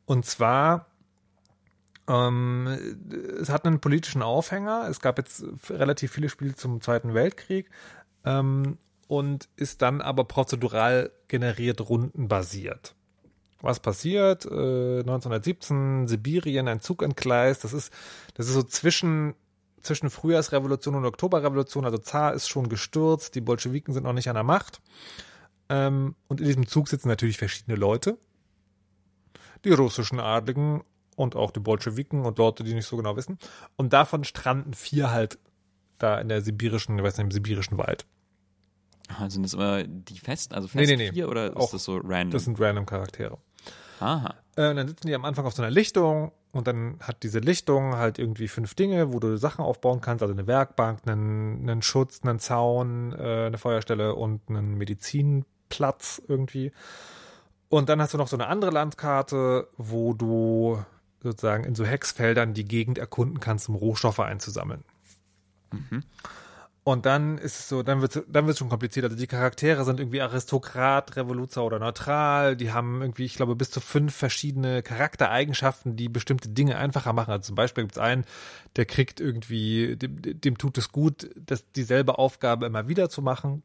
[0.07, 0.87] Und zwar
[2.09, 4.87] es hat einen politischen Aufhänger.
[4.89, 7.69] Es gab jetzt relativ viele Spiele zum Zweiten Weltkrieg
[8.25, 8.79] ähm,
[9.09, 12.95] und ist dann aber prozedural generiert rundenbasiert.
[13.61, 14.47] Was passiert?
[14.47, 17.65] Äh, 1917, Sibirien, ein Zug entgleist.
[17.65, 17.93] Das ist,
[18.35, 19.35] das ist so zwischen,
[19.83, 21.85] zwischen Frühjahrsrevolution und Oktoberrevolution.
[21.85, 24.81] Also Zar ist schon gestürzt, die Bolschewiken sind noch nicht an der Macht.
[25.69, 28.17] Ähm, und in diesem Zug sitzen natürlich verschiedene Leute.
[29.65, 30.85] Die russischen Adligen
[31.19, 33.39] und auch die Bolschewiken und Leute, die nicht so genau wissen.
[33.77, 35.39] Und davon stranden vier halt
[35.99, 38.07] da in der sibirischen, ich weiß nicht, im sibirischen Wald.
[39.19, 41.13] Also sind das immer die fest, also Nee, fest nee, nee.
[41.13, 42.31] vier oder Auch- ist das so random?
[42.31, 43.39] Das sind random Charaktere.
[44.01, 44.35] Aha.
[44.57, 47.97] Äh, dann sitzen die am Anfang auf so einer Lichtung und dann hat diese Lichtung
[47.97, 52.21] halt irgendwie fünf Dinge, wo du Sachen aufbauen kannst, also eine Werkbank, einen, einen Schutz,
[52.23, 56.71] einen Zaun, äh, eine Feuerstelle und einen Medizinplatz irgendwie.
[57.71, 60.83] Und dann hast du noch so eine andere Landkarte, wo du
[61.23, 64.85] sozusagen in so Hexfeldern die Gegend erkunden kannst, um Rohstoffe einzusammeln.
[66.89, 69.05] Und dann ist es so, dann wird dann wird schon kompliziert.
[69.05, 72.57] Also die Charaktere sind irgendwie Aristokrat, Revoluzer oder neutral.
[72.57, 77.31] Die haben irgendwie, ich glaube, bis zu fünf verschiedene Charaktereigenschaften, die bestimmte Dinge einfacher machen.
[77.33, 78.25] Also zum Beispiel gibt es einen,
[78.77, 83.63] der kriegt irgendwie, dem, dem tut es gut, das, dieselbe Aufgabe immer wieder zu machen.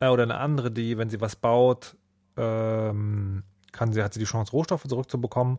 [0.00, 1.96] Äh, oder eine andere, die, wenn sie was baut,
[2.38, 5.58] ähm, kann sie, hat sie die Chance, Rohstoffe zurückzubekommen.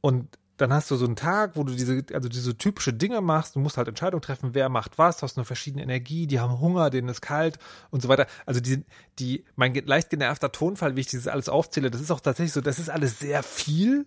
[0.00, 3.54] Und dann hast du so einen Tag, wo du diese, also diese typische Dinge machst,
[3.54, 6.58] du musst halt Entscheidungen treffen, wer macht was, du hast eine verschiedene Energie, die haben
[6.58, 7.58] Hunger, denen ist kalt
[7.90, 8.26] und so weiter.
[8.44, 8.84] Also die,
[9.20, 12.60] die, mein leicht genervter Tonfall, wie ich dieses alles aufzähle, das ist auch tatsächlich so,
[12.60, 14.06] das ist alles sehr viel.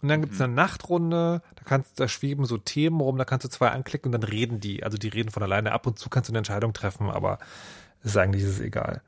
[0.00, 3.44] Und dann gibt es eine Nachtrunde, da kannst, da schweben so Themen rum, da kannst
[3.44, 4.84] du zwei anklicken und dann reden die.
[4.84, 5.72] Also die reden von alleine.
[5.72, 7.40] Ab und zu kannst du eine Entscheidung treffen, aber
[8.02, 9.02] es ist eigentlich ist es egal.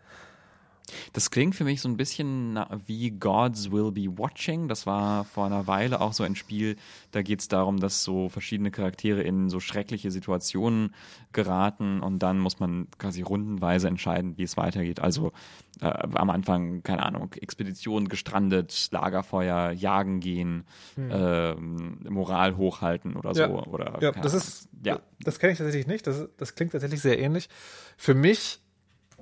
[1.13, 4.69] Das klingt für mich so ein bisschen wie Gods Will Be Watching.
[4.69, 6.77] Das war vor einer Weile auch so ein Spiel.
[7.11, 10.95] Da geht es darum, dass so verschiedene Charaktere in so schreckliche Situationen
[11.33, 15.01] geraten und dann muss man quasi rundenweise entscheiden, wie es weitergeht.
[15.01, 15.33] Also
[15.81, 20.65] äh, am Anfang, keine Ahnung, Expedition gestrandet, Lagerfeuer, jagen gehen,
[20.97, 23.41] ähm, Moral hochhalten oder so.
[23.43, 23.49] Ja.
[23.49, 24.37] Oder, Ja, das Ahnung.
[24.47, 25.01] ist, ja.
[25.21, 26.07] das kenne ich tatsächlich nicht.
[26.07, 27.49] Das, das klingt tatsächlich sehr ähnlich.
[27.97, 28.61] Für mich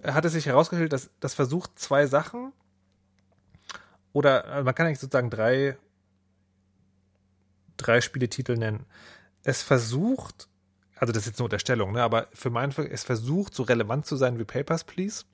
[0.05, 2.53] hat es sich herausgestellt, dass das versucht zwei Sachen
[4.13, 5.77] oder äh, man kann eigentlich sozusagen drei,
[7.77, 8.87] drei Spieletitel nennen.
[9.45, 10.49] Es versucht,
[10.97, 14.07] also das ist jetzt eine Unterstellung, ne, aber für meinen Fall, es versucht so relevant
[14.07, 15.25] zu sein wie Papers, Please.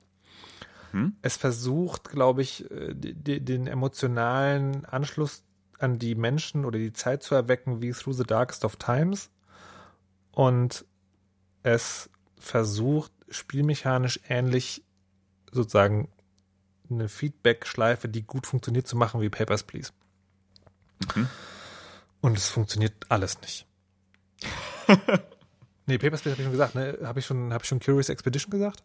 [1.21, 5.43] Es versucht, glaube ich, äh, den emotionalen Anschluss
[5.79, 9.29] an die Menschen oder die Zeit zu erwecken wie Through the Darkest of Times.
[10.31, 10.85] Und
[11.63, 14.83] es versucht, spielmechanisch ähnlich
[15.51, 16.09] sozusagen
[16.89, 19.91] eine Feedback-Schleife, die gut funktioniert, zu machen wie Papers, Please.
[22.21, 23.65] Und es funktioniert alles nicht.
[25.87, 26.97] nee, Papers, Please habe ich schon gesagt, ne?
[27.03, 28.83] Habe ich, schon- hab ich schon Curious Expedition gesagt?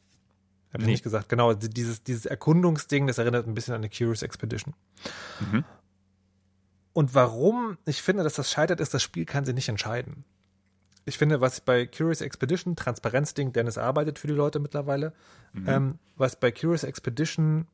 [0.72, 0.92] Habe ich Nee.
[0.92, 1.28] nicht gesagt.
[1.28, 4.74] Genau, dieses, dieses Erkundungsding, das erinnert ein bisschen an eine Curious Expedition.
[6.92, 10.24] Und warum ich finde, dass das scheitert, ist, das Spiel kann sie nicht entscheiden.
[11.04, 15.12] Ich finde, was bei Curious Expedition, Transparenzding, Dennis arbeitet für die Leute mittlerweile,
[15.66, 17.66] ähm, was bei Curious Expedition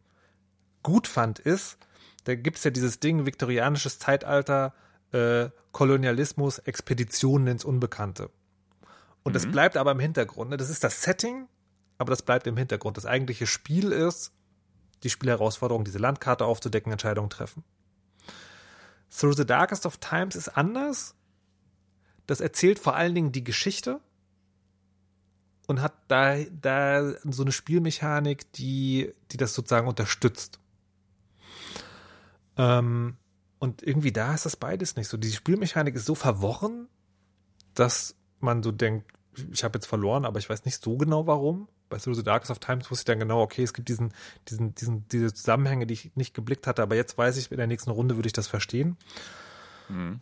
[0.82, 1.78] gut fand, ist,
[2.24, 4.72] da gibt es ja dieses Ding, viktorianisches Zeitalter,
[5.12, 8.30] äh, Kolonialismus, Expeditionen ins Unbekannte.
[9.24, 10.50] Und das bleibt aber im Hintergrund.
[10.50, 10.56] ne?
[10.56, 11.48] Das ist das Setting,
[11.98, 12.96] aber das bleibt im Hintergrund.
[12.96, 14.32] Das eigentliche Spiel ist,
[15.02, 17.64] die Spielherausforderung, diese Landkarte aufzudecken, Entscheidungen treffen.
[19.10, 21.15] Through the Darkest of Times ist anders.
[22.26, 24.00] Das erzählt vor allen Dingen die Geschichte
[25.66, 30.60] und hat da, da so eine Spielmechanik, die, die das sozusagen unterstützt.
[32.56, 33.16] Ähm,
[33.58, 35.16] und irgendwie da ist das beides nicht so.
[35.16, 36.88] Die Spielmechanik ist so verworren,
[37.74, 39.12] dass man so denkt,
[39.52, 41.68] ich habe jetzt verloren, aber ich weiß nicht so genau warum.
[41.88, 44.12] Bei Through the Darkest of Times wusste ich dann genau, okay, es gibt diesen,
[44.48, 47.66] diesen, diesen, diese Zusammenhänge, die ich nicht geblickt hatte, aber jetzt weiß ich, in der
[47.66, 48.96] nächsten Runde würde ich das verstehen.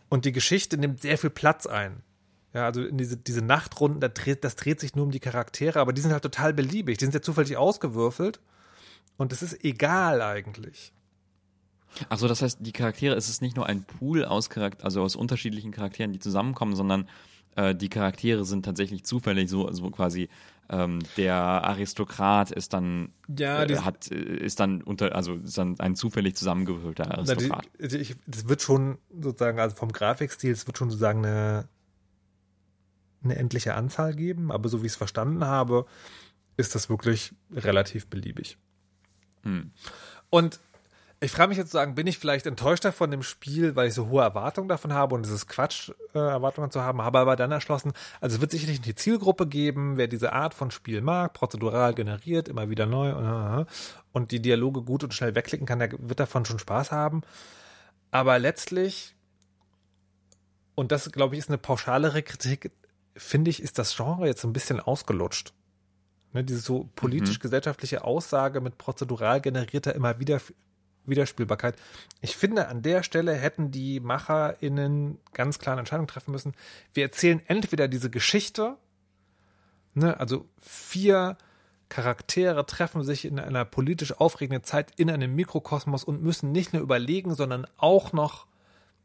[0.09, 2.03] Und die Geschichte nimmt sehr viel Platz ein.
[2.53, 5.79] Ja, also in diese, diese Nachtrunden, da dreht, das dreht sich nur um die Charaktere,
[5.79, 6.97] aber die sind halt total beliebig.
[6.97, 8.39] Die sind ja zufällig ausgewürfelt.
[9.17, 10.93] Und es ist egal eigentlich.
[12.09, 15.15] Also das heißt, die Charaktere, es ist nicht nur ein Pool aus Charakter, also aus
[15.15, 17.09] unterschiedlichen Charakteren, die zusammenkommen, sondern
[17.55, 20.29] äh, die Charaktere sind tatsächlich zufällig so, so quasi
[20.67, 25.57] ähm, der Aristokrat ist dann Ja, äh, die- hat äh, ist dann unter also ist
[25.57, 27.67] dann ein zufällig zusammengewürfelter Na, die, Aristokrat.
[27.79, 31.67] also das wird schon sozusagen, also vom Grafikstil, es wird schon sozusagen eine,
[33.23, 35.85] eine endliche Anzahl geben, aber so wie ich es verstanden habe,
[36.57, 38.57] ist das wirklich relativ beliebig.
[40.31, 40.59] Und
[41.25, 43.95] ich frage mich jetzt zu sagen, bin ich vielleicht enttäuschter von dem Spiel, weil ich
[43.95, 47.35] so hohe Erwartungen davon habe und es ist Quatsch, äh, Erwartungen zu haben, habe aber
[47.35, 51.33] dann erschlossen, also es wird sicherlich eine Zielgruppe geben, wer diese Art von Spiel mag,
[51.33, 53.65] prozedural generiert, immer wieder neu äh,
[54.13, 57.21] und die Dialoge gut und schnell wegklicken kann, der wird davon schon Spaß haben.
[58.11, 59.15] Aber letztlich,
[60.75, 62.71] und das glaube ich ist eine pauschalere Kritik,
[63.17, 65.53] finde ich, ist das Genre jetzt ein bisschen ausgelutscht.
[66.33, 70.39] Ne, diese so politisch-gesellschaftliche Aussage mit prozedural generierter immer wieder
[71.07, 71.75] Widerspielbarkeit.
[72.21, 76.53] Ich finde, an der Stelle hätten die MacherInnen ganz klar eine Entscheidung treffen müssen.
[76.93, 78.77] Wir erzählen entweder diese Geschichte,
[79.93, 81.37] ne, also vier
[81.89, 86.81] Charaktere treffen sich in einer politisch aufregenden Zeit in einem Mikrokosmos und müssen nicht nur
[86.81, 88.47] überlegen, sondern auch noch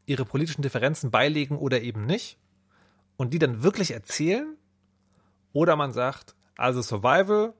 [0.05, 2.37] ihre politischen Differenzen beilegen oder eben nicht.
[3.17, 4.57] Und die dann wirklich erzählen.
[5.53, 7.53] Oder man sagt, also Survival,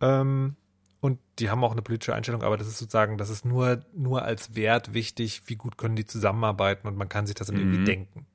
[0.00, 0.56] ähm,
[1.00, 4.22] und die haben auch eine politische Einstellung, aber das ist sozusagen, das ist nur, nur
[4.22, 7.84] als Wert wichtig, wie gut können die zusammenarbeiten und man kann sich das dann irgendwie
[7.84, 8.26] denken.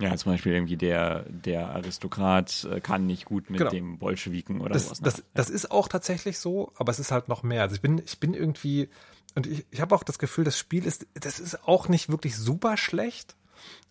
[0.00, 3.70] Ja, zum Beispiel irgendwie der, der Aristokrat äh, kann nicht gut mit Genau.
[3.70, 5.00] dem Bolschewiken oder Das, sowas.
[5.00, 5.04] ne?
[5.06, 7.62] das, das ist auch tatsächlich so, aber es ist halt noch mehr.
[7.62, 8.88] Also ich bin, ich bin irgendwie,
[9.34, 12.36] und ich, ich habe auch das Gefühl, das Spiel ist, das ist auch nicht wirklich
[12.36, 13.34] super schlecht,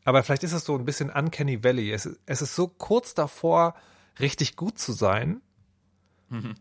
[0.05, 1.91] aber vielleicht ist es so ein bisschen Uncanny Valley.
[1.91, 3.75] Es, es ist so kurz davor,
[4.21, 5.41] richtig gut zu sein,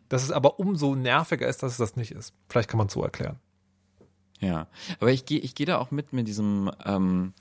[0.08, 2.34] dass es aber umso nerviger ist, dass es das nicht ist.
[2.48, 3.38] Vielleicht kann man es so erklären.
[4.40, 4.68] Ja,
[5.00, 7.32] aber ich gehe ich geh da auch mit mit diesem, ähm,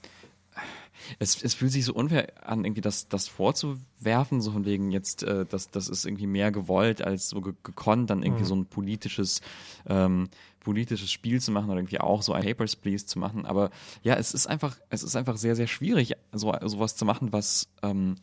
[1.20, 5.24] es, es fühlt sich so unfair an, irgendwie das, das vorzuwerfen, so von wegen jetzt,
[5.24, 8.66] äh, das, das ist irgendwie mehr gewollt als so ge gekonnt, dann irgendwie so ein
[8.66, 9.42] politisches,
[9.88, 10.30] ähm,
[10.62, 13.46] politisches Spiel zu machen oder irgendwie auch so ein Papers, Please zu machen.
[13.46, 13.70] Aber
[14.04, 17.68] ja, es ist einfach, es ist einfach sehr, sehr schwierig, so sowas zu machen, was,
[17.84, 18.16] ähm,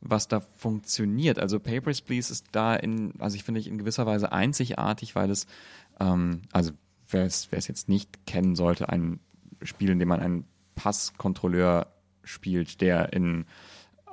[0.00, 1.38] was da funktioniert.
[1.38, 5.30] Also Papers, Please ist da in, also ich finde ich in gewisser Weise einzigartig, weil
[5.30, 5.46] es,
[6.00, 6.72] ähm, also
[7.08, 9.20] wer es, wer es jetzt nicht kennen sollte, ein
[9.62, 10.44] Spiel, in dem man einen
[10.76, 11.88] Passkontrolleur
[12.22, 13.46] spielt, der in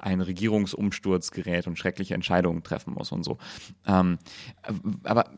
[0.06, 3.40] einen Regierungsumsturz gerät und schreckliche Entscheidungen treffen muss und so.
[3.88, 4.20] Ähm,
[5.04, 5.32] aber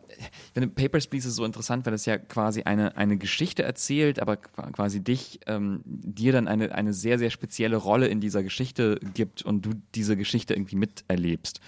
[0.54, 4.34] finde, Papers, Please ist so interessant, weil es ja quasi eine, eine Geschichte erzählt, aber
[4.34, 9.00] qu- quasi dich, ähm, dir dann eine, eine sehr, sehr spezielle Rolle in dieser Geschichte
[9.14, 11.62] gibt und du diese Geschichte irgendwie miterlebst.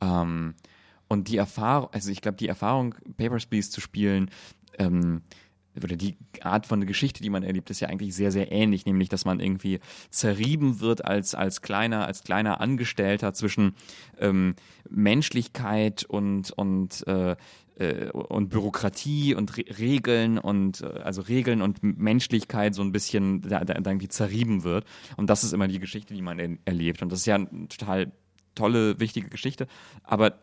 [0.00, 0.54] Ähm,
[1.06, 4.30] und die Erfahrung, also ich glaube, die Erfahrung, Papers, Please zu spielen,
[4.78, 5.20] ähm,
[5.84, 9.08] oder die Art von Geschichte, die man erlebt, ist ja eigentlich sehr, sehr ähnlich, nämlich,
[9.08, 13.74] dass man irgendwie zerrieben wird als, als kleiner, als kleiner Angestellter zwischen
[14.18, 14.54] ähm,
[14.88, 17.36] Menschlichkeit und, und, äh,
[17.78, 23.42] äh, und Bürokratie und Re Regeln und äh, also Regeln und Menschlichkeit so ein bisschen
[23.42, 24.84] da, da, irgendwie zerrieben wird.
[25.16, 27.02] Und das ist immer die Geschichte, die man er erlebt.
[27.02, 28.12] Und das ist ja eine total
[28.54, 29.66] tolle, wichtige Geschichte.
[30.02, 30.38] Aber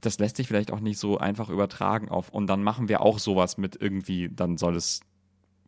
[0.00, 3.18] das lässt sich vielleicht auch nicht so einfach übertragen auf und dann machen wir auch
[3.18, 5.00] sowas mit irgendwie, dann soll es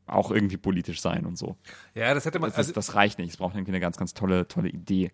[0.07, 1.57] auch irgendwie politisch sein und so.
[1.95, 3.31] Ja, das hätte man, Das, also, das reicht nicht.
[3.31, 5.13] Es braucht irgendwie eine ganz, ganz tolle, tolle Idee.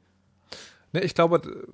[0.93, 1.69] ne, ich glaube,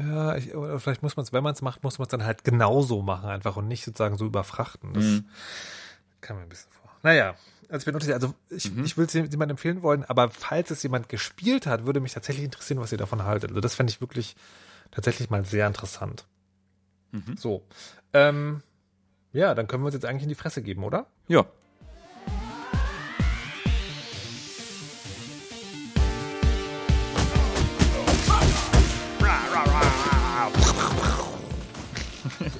[0.00, 2.44] ja, ich, vielleicht muss man es, wenn man es macht, muss man es dann halt
[2.44, 4.94] genauso machen einfach und nicht sozusagen so überfrachten.
[4.94, 5.22] Das
[6.20, 6.90] kam mir ein bisschen vor.
[7.02, 7.34] Naja,
[7.68, 8.14] also ich bin unsicher.
[8.14, 12.00] Also ich, ich will es jemandem empfehlen wollen, aber falls es jemand gespielt hat, würde
[12.00, 13.50] mich tatsächlich interessieren, was ihr davon haltet.
[13.50, 14.36] Also das fände ich wirklich
[14.90, 16.26] tatsächlich mal sehr interessant.
[17.36, 17.62] So.
[18.12, 18.62] Ähm,
[19.32, 21.06] ja, dann können wir uns jetzt eigentlich in die Fresse geben, oder?
[21.28, 21.44] Ja.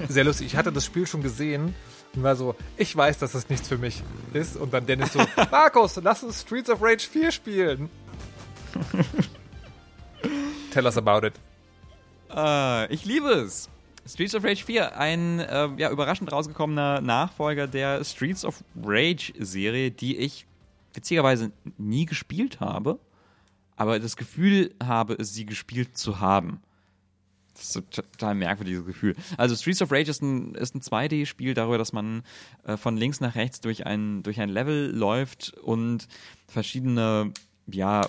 [0.09, 0.49] Sehr lustig.
[0.49, 1.75] Ich hatte das Spiel schon gesehen
[2.15, 4.03] und war so, ich weiß, dass das nichts für mich
[4.33, 4.57] ist.
[4.57, 7.89] Und dann Dennis so, Markus, lass uns Streets of Rage 4 spielen.
[10.73, 11.35] Tell us about it.
[12.35, 13.69] Äh, ich liebe es.
[14.07, 19.91] Streets of Rage 4, ein äh, ja, überraschend rausgekommener Nachfolger der Streets of Rage Serie,
[19.91, 20.47] die ich
[20.93, 22.99] witzigerweise nie gespielt habe,
[23.77, 26.61] aber das Gefühl habe, sie gespielt zu haben.
[27.55, 29.15] Das ist so total merkwürdiges Gefühl.
[29.37, 32.23] Also Streets of Rage ist ein, ist ein 2D-Spiel darüber, dass man
[32.65, 36.09] äh, von links nach rechts durch ein, durch ein Level läuft und
[36.49, 37.33] verschiedene,
[37.67, 38.09] ja,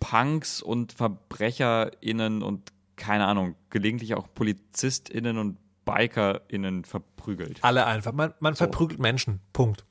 [0.00, 7.58] Punks und VerbrecherInnen und keine Ahnung, gelegentlich auch PolizistInnen und BikerInnen verprügelt.
[7.62, 8.12] Alle einfach.
[8.12, 9.40] Man, man verprügelt Menschen.
[9.52, 9.86] Punkt.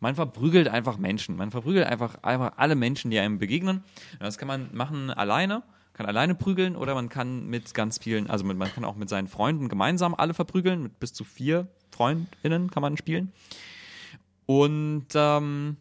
[0.00, 1.36] Man verprügelt einfach Menschen.
[1.36, 3.84] Man verprügelt einfach, einfach alle Menschen, die einem begegnen.
[4.18, 8.44] Das kann man machen alleine, kann alleine prügeln oder man kann mit ganz vielen, also
[8.44, 10.82] mit, man kann auch mit seinen Freunden gemeinsam alle verprügeln.
[10.82, 13.32] Mit bis zu vier FreundInnen kann man spielen.
[14.46, 15.76] Und ähm,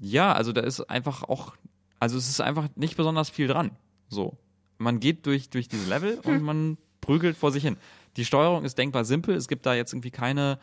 [0.00, 1.56] ja, also da ist einfach auch,
[2.00, 3.70] also es ist einfach nicht besonders viel dran.
[4.08, 4.36] So.
[4.84, 7.76] Man geht durch, durch diese Level und man prügelt vor sich hin.
[8.16, 9.34] Die Steuerung ist denkbar simpel.
[9.34, 10.58] Es gibt da jetzt irgendwie keine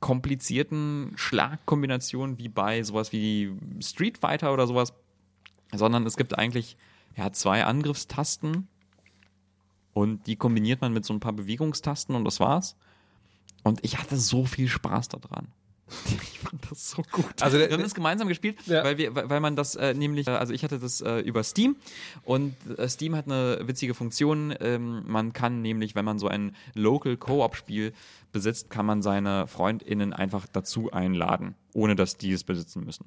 [0.00, 4.92] komplizierten Schlagkombinationen wie bei sowas wie Street Fighter oder sowas,
[5.72, 6.76] sondern es gibt eigentlich
[7.16, 8.68] ja, zwei Angriffstasten
[9.94, 12.76] und die kombiniert man mit so ein paar Bewegungstasten und das war's.
[13.62, 15.48] Und ich hatte so viel Spaß daran.
[16.22, 17.42] Ich fand das so gut.
[17.42, 18.84] Also der- wir haben das gemeinsam gespielt, Ja.
[18.84, 21.76] weil wir, weil man das äh, nämlich, äh, also ich hatte das äh, über Steam
[22.24, 24.54] und äh, Steam hat eine witzige Funktion.
[24.60, 27.92] Ähm, man kann nämlich, wenn man so ein Local Co-op-Spiel
[28.32, 33.06] besitzt, kann man seine FreundInnen einfach dazu einladen, ohne dass die es besitzen müssen.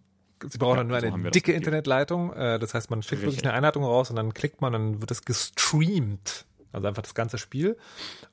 [0.49, 1.51] Sie brauchen Ja, dann nur so eine dicke.
[1.53, 2.32] Internetleitung.
[2.34, 5.11] Äh, das heißt, man schickt wirklich eine Einladung raus und dann klickt man, dann wird
[5.11, 6.45] es gestreamt.
[6.71, 7.77] Also einfach das ganze Spiel.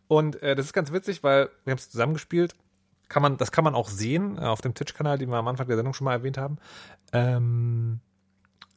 [0.09, 2.55] Und äh, das ist ganz witzig, weil wir haben es zusammengespielt.
[3.09, 5.67] Kann man, das kann man auch sehen äh, auf dem Twitch-Kanal, den wir am Anfang
[5.69, 6.59] der Sendung schon mal erwähnt haben.
[7.13, 8.01] Ähm,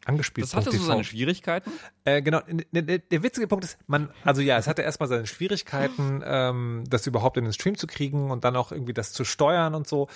[0.05, 0.45] angespielt.
[0.47, 1.71] Das hatte so seine Schwierigkeiten.
[2.05, 6.23] Äh, genau, n- der witzige Punkt ist, man, also ja, es hatte erstmal seine Schwierigkeiten,
[6.25, 9.75] ähm, das überhaupt in den Stream zu kriegen und dann auch irgendwie das zu steuern
[9.75, 10.07] und so.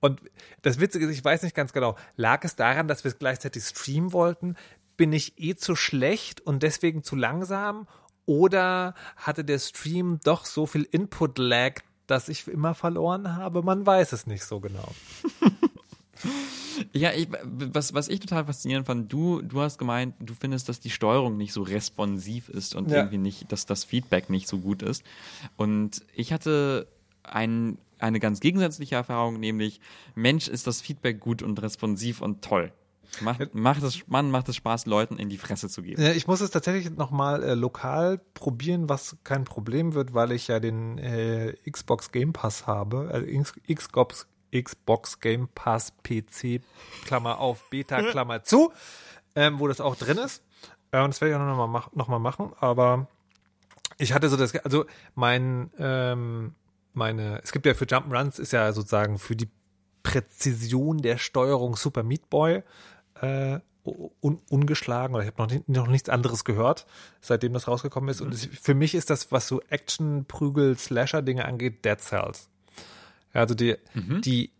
[0.00, 0.20] Und
[0.62, 3.64] das Witzige ist, ich weiß nicht ganz genau, lag es daran, dass wir es gleichzeitig
[3.64, 4.56] streamen wollten?
[4.96, 7.88] Bin ich eh zu schlecht und deswegen zu langsam?
[8.24, 11.80] Oder hatte der Stream doch so viel Input-Lag,
[12.12, 13.62] dass ich immer verloren habe?
[13.62, 14.88] Man weiß es nicht so genau.
[16.92, 20.80] Ja, ich, was, was ich total faszinierend fand, du, du hast gemeint, du findest, dass
[20.80, 22.98] die Steuerung nicht so responsiv ist und Ja.
[22.98, 25.04] irgendwie nicht, dass das Feedback nicht so gut ist.
[25.56, 26.86] Und ich hatte
[27.24, 29.80] ein, eine ganz gegensätzliche Erfahrung, nämlich,
[30.14, 32.72] Mensch, ist das Feedback gut und responsiv und toll.
[33.20, 36.02] Macht, macht es, Mann, macht es Spaß, Leuten in die Fresse zu geben.
[36.02, 40.60] Ich muss es tatsächlich nochmal äh, lokal probieren, was kein Problem wird, weil ich ja
[40.60, 43.10] den äh, Xbox Game Pass habe.
[43.12, 43.26] Also
[43.72, 46.62] Xbox, Xbox Game Pass PC,
[47.04, 48.72] Klammer auf, Beta, Klammer zu,
[49.34, 50.42] ähm, wo das auch drin ist.
[50.90, 52.52] Äh, und das werde ich auch nochmal mach, noch mal machen.
[52.60, 53.08] Aber
[53.98, 56.54] ich hatte so das, also mein, ähm,
[56.94, 59.50] meine, es gibt ja für Jump'n'Runs ist ja sozusagen für die
[60.02, 62.62] Präzision der Steuerung Super Meat Boy
[63.20, 63.58] äh,
[64.20, 66.86] un, ungeschlagen oder ich habe noch, nicht- noch nichts anderes gehört,
[67.20, 68.20] seitdem das rausgekommen ist.
[68.20, 72.48] Und es, für mich ist das, was so Action, Prügel, Slasher-Dinge angeht, Dead Cells.
[73.32, 74.52] Also die, die,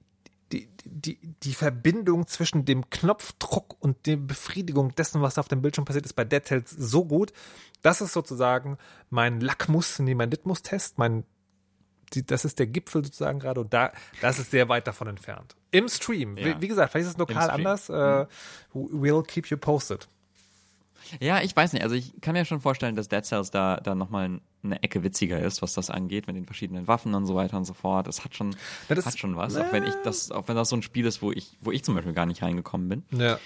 [0.51, 5.85] die, die, die Verbindung zwischen dem Knopfdruck und der Befriedigung dessen, was auf dem Bildschirm
[5.85, 7.33] passiert, ist bei Dead Cells so gut.
[7.83, 8.79] Das ist sozusagen
[9.11, 11.25] mein Lackmus, nee, mein Litmus-Test, mein
[12.15, 15.55] die, das ist der Gipfel sozusagen gerade und da, das ist sehr weit davon entfernt.
[15.71, 16.37] Im Stream.
[16.37, 16.45] Ja.
[16.47, 17.89] Wie, wie gesagt, vielleicht ist es lokal anders.
[17.89, 18.27] Äh,
[18.75, 20.09] we'll keep you posted.
[21.21, 21.83] Ja, ich weiß nicht.
[21.83, 25.41] Also ich kann mir schon vorstellen, dass Dead Cells da, da nochmal eine Ecke witziger
[25.41, 28.07] ist, was das angeht, mit den verschiedenen Waffen und so weiter und so fort.
[28.07, 28.55] Das hat schon,
[28.89, 29.57] das- hat schon was.
[29.57, 31.83] Auch wenn ich das, auch wenn das so ein Spiel ist, wo ich, wo ich
[31.85, 33.03] zum Beispiel gar nicht reingekommen bin.
[33.19, 33.39] Ja.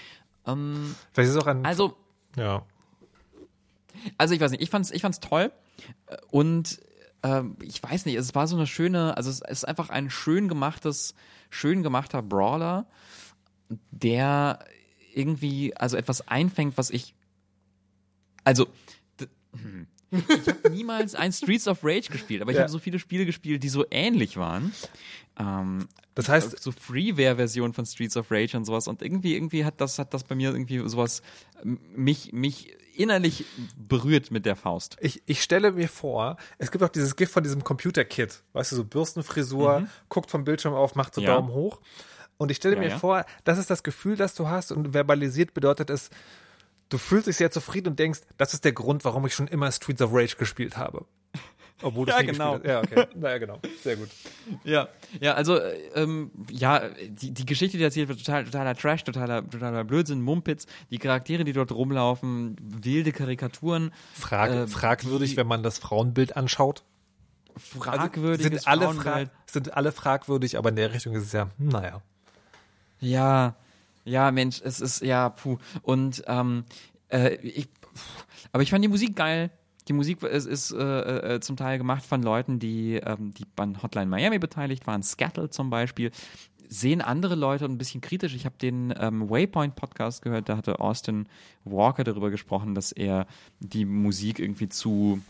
[0.46, 1.64] Ähm, Vielleicht ist es auch ein.
[1.64, 1.96] also,
[2.36, 2.62] ja.
[4.18, 5.50] also ich weiß nicht, ich fand's, ich fand's toll.
[6.06, 6.80] Äh, Und
[7.26, 10.46] ähm, ich weiß nicht, es war so eine schöne, also es ist einfach ein schön
[10.48, 11.14] gemachtes,
[11.50, 12.86] schön gemachter Brawler,
[13.90, 14.60] der
[15.14, 17.14] irgendwie, also etwas einfängt, was ich,
[18.44, 18.68] also,
[19.60, 19.86] hm.
[20.12, 22.62] ich habe niemals ein Streets of Rage gespielt, aber ich Ja.
[22.62, 24.72] habe so viele Spiele gespielt, die so ähnlich waren.
[25.38, 28.88] Ähm, Das heißt, so Freeware-Version von Streets of Rage und sowas.
[28.88, 31.22] Und irgendwie, irgendwie hat das, hat das bei mir irgendwie sowas
[31.62, 33.44] mich, mich innerlich
[33.76, 34.96] berührt mit der Faust.
[35.00, 38.42] ich, ich stelle mir vor, es gibt auch dieses Gift von diesem Computer-Kit.
[38.54, 41.26] Weißt du, so Bürstenfrisur, guckt vom Bildschirm auf, macht so Mhm.
[41.26, 41.34] Ja.
[41.34, 41.80] Daumen hoch.
[42.38, 42.98] Und ich stelle Ja, mir ja.
[42.98, 46.08] vor, das ist das Gefühl, das du hast und verbalisiert bedeutet es,
[46.88, 49.70] du fühlst dich sehr zufrieden und denkst, das ist der Grund, warum ich schon immer
[49.72, 51.04] Streets of Rage gespielt habe.
[51.82, 52.58] Obwohl Ja, genau.
[52.64, 53.06] Ja, okay.
[53.14, 53.60] Naja, genau.
[53.82, 54.08] Sehr gut.
[54.64, 54.88] Ja,
[55.20, 59.48] ja, also äh, ähm, ja, die, die Geschichte, die erzählt wird, total, totaler Trash, totaler,
[59.48, 65.46] totaler Blödsinn, Mumpitz, die Charaktere, die dort rumlaufen, wilde Karikaturen, Frag, Äh, fragwürdig, die- wenn
[65.46, 66.82] man das Frauenbild anschaut.
[67.54, 71.50] Also fragwürdiges sind alle, fra sind alle fragwürdig, aber in der Richtung ist es ja,
[71.58, 72.02] hm, naja.
[73.00, 73.54] Ja,
[74.04, 75.58] ja, Mensch, es ist, ja, puh.
[75.82, 76.64] Und, ähm,
[77.08, 77.68] äh, ich,
[78.52, 79.50] aber ich fand die Musik geil.
[79.88, 83.82] Die Musik ist, ist äh, äh, zum Teil gemacht von Leuten, die, ähm, die an
[83.82, 85.02] Hotline Miami beteiligt waren.
[85.02, 86.10] Scattle zum Beispiel.
[86.68, 88.34] Sehen andere Leute ein bisschen kritisch.
[88.34, 91.28] Ich habe den ähm, Waypoint-Podcast gehört, da hatte Austin
[91.64, 93.26] Walker darüber gesprochen, dass er
[93.60, 95.20] die Musik irgendwie zu,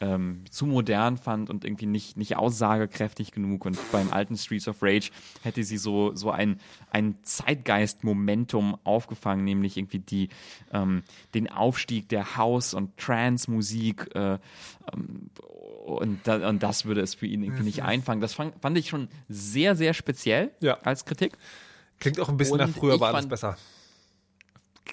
[0.00, 3.64] ähm, zu modern fand und irgendwie nicht, nicht aussagekräftig genug.
[3.66, 5.10] Und beim alten Streets of Rage
[5.42, 10.28] hätte sie so, so ein, ein Zeitgeist-Momentum aufgefangen, nämlich irgendwie die,
[10.72, 11.02] ähm,
[11.34, 14.14] den Aufstieg der House- und Trance-Musik.
[14.14, 14.38] Äh,
[14.92, 15.30] ähm,
[15.86, 18.20] und, da, und das würde es für ihn irgendwie nicht einfangen.
[18.20, 20.74] Das fand, fand ich schon sehr, sehr speziell Ja.
[20.82, 21.36] als Kritik.
[21.98, 23.56] Klingt auch ein bisschen nach Und früher, ich war alles fand- besser.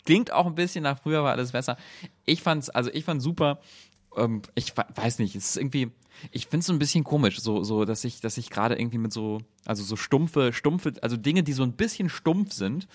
[0.06, 1.78] klingt auch ein bisschen nach früher war alles besser.
[2.26, 3.60] Ich fand's, also ich fand's super.
[4.18, 5.92] Ähm, ich we- weiß nicht, es ist irgendwie,
[6.32, 9.12] ich find's so ein bisschen komisch, so, so, dass ich, dass ich gerade irgendwie mit
[9.14, 12.88] so, also so stumpfe, stumpfe, also Dinge, die so ein bisschen stumpf sind,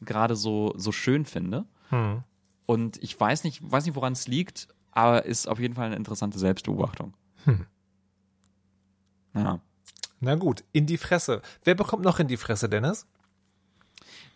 [0.00, 1.66] gerade so, so schön finde.
[1.90, 2.22] Hm.
[2.66, 5.96] Und ich weiß nicht, weiß nicht, woran es liegt, aber ist auf jeden Fall eine
[5.96, 7.14] interessante Selbstbeobachtung.
[7.44, 7.66] Hm.
[9.34, 9.60] Ja.
[10.20, 11.42] Na gut, in die Fresse.
[11.64, 13.06] Wer bekommt noch in die Fresse, Dennis?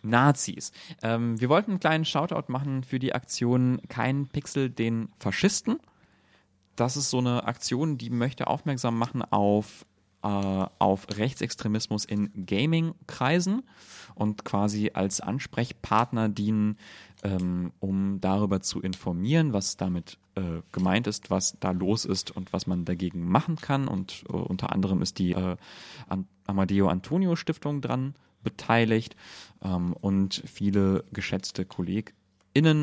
[0.01, 0.71] Nazis.
[1.01, 5.79] Ähm, wir wollten einen kleinen Shoutout machen für die Aktion Kein Pixel den Faschisten.
[6.75, 9.85] Das ist so eine Aktion, die möchte aufmerksam machen auf,
[10.23, 13.63] äh, auf Rechtsextremismus in Gaming-Kreisen
[14.15, 16.77] und quasi als Ansprechpartner dienen,
[17.23, 22.53] ähm, um darüber zu informieren, was damit äh, gemeint ist, was da los ist und
[22.53, 23.87] was man dagegen machen kann.
[23.87, 25.57] Und äh, unter anderem ist die äh,
[26.07, 29.15] An Amadeo Antonio Stiftung dran beteiligt
[29.63, 32.22] ähm, und viele geschätzte KollegInnen,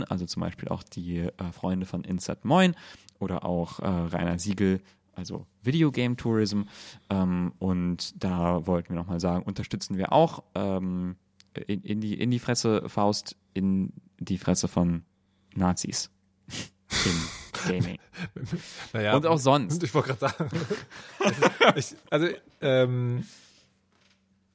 [0.09, 2.75] also zum Beispiel auch die äh, Freunde von Insert Moin
[3.19, 4.81] oder auch äh, Rainer Siegel,
[5.15, 6.63] also Videogame Tourism.
[7.09, 11.17] Ähm, und da wollten wir nochmal sagen, unterstützen wir auch ähm,
[11.67, 15.05] in, in, die, in die Fresse Faust, in die Fresse von
[15.55, 16.11] Nazis.
[17.05, 17.29] Im
[17.69, 17.99] Gaming.
[18.93, 19.83] Naja, Und auch sonst.
[19.83, 20.51] Ich wollte gerade sagen.
[21.77, 22.29] ich, also,
[22.61, 23.25] ähm,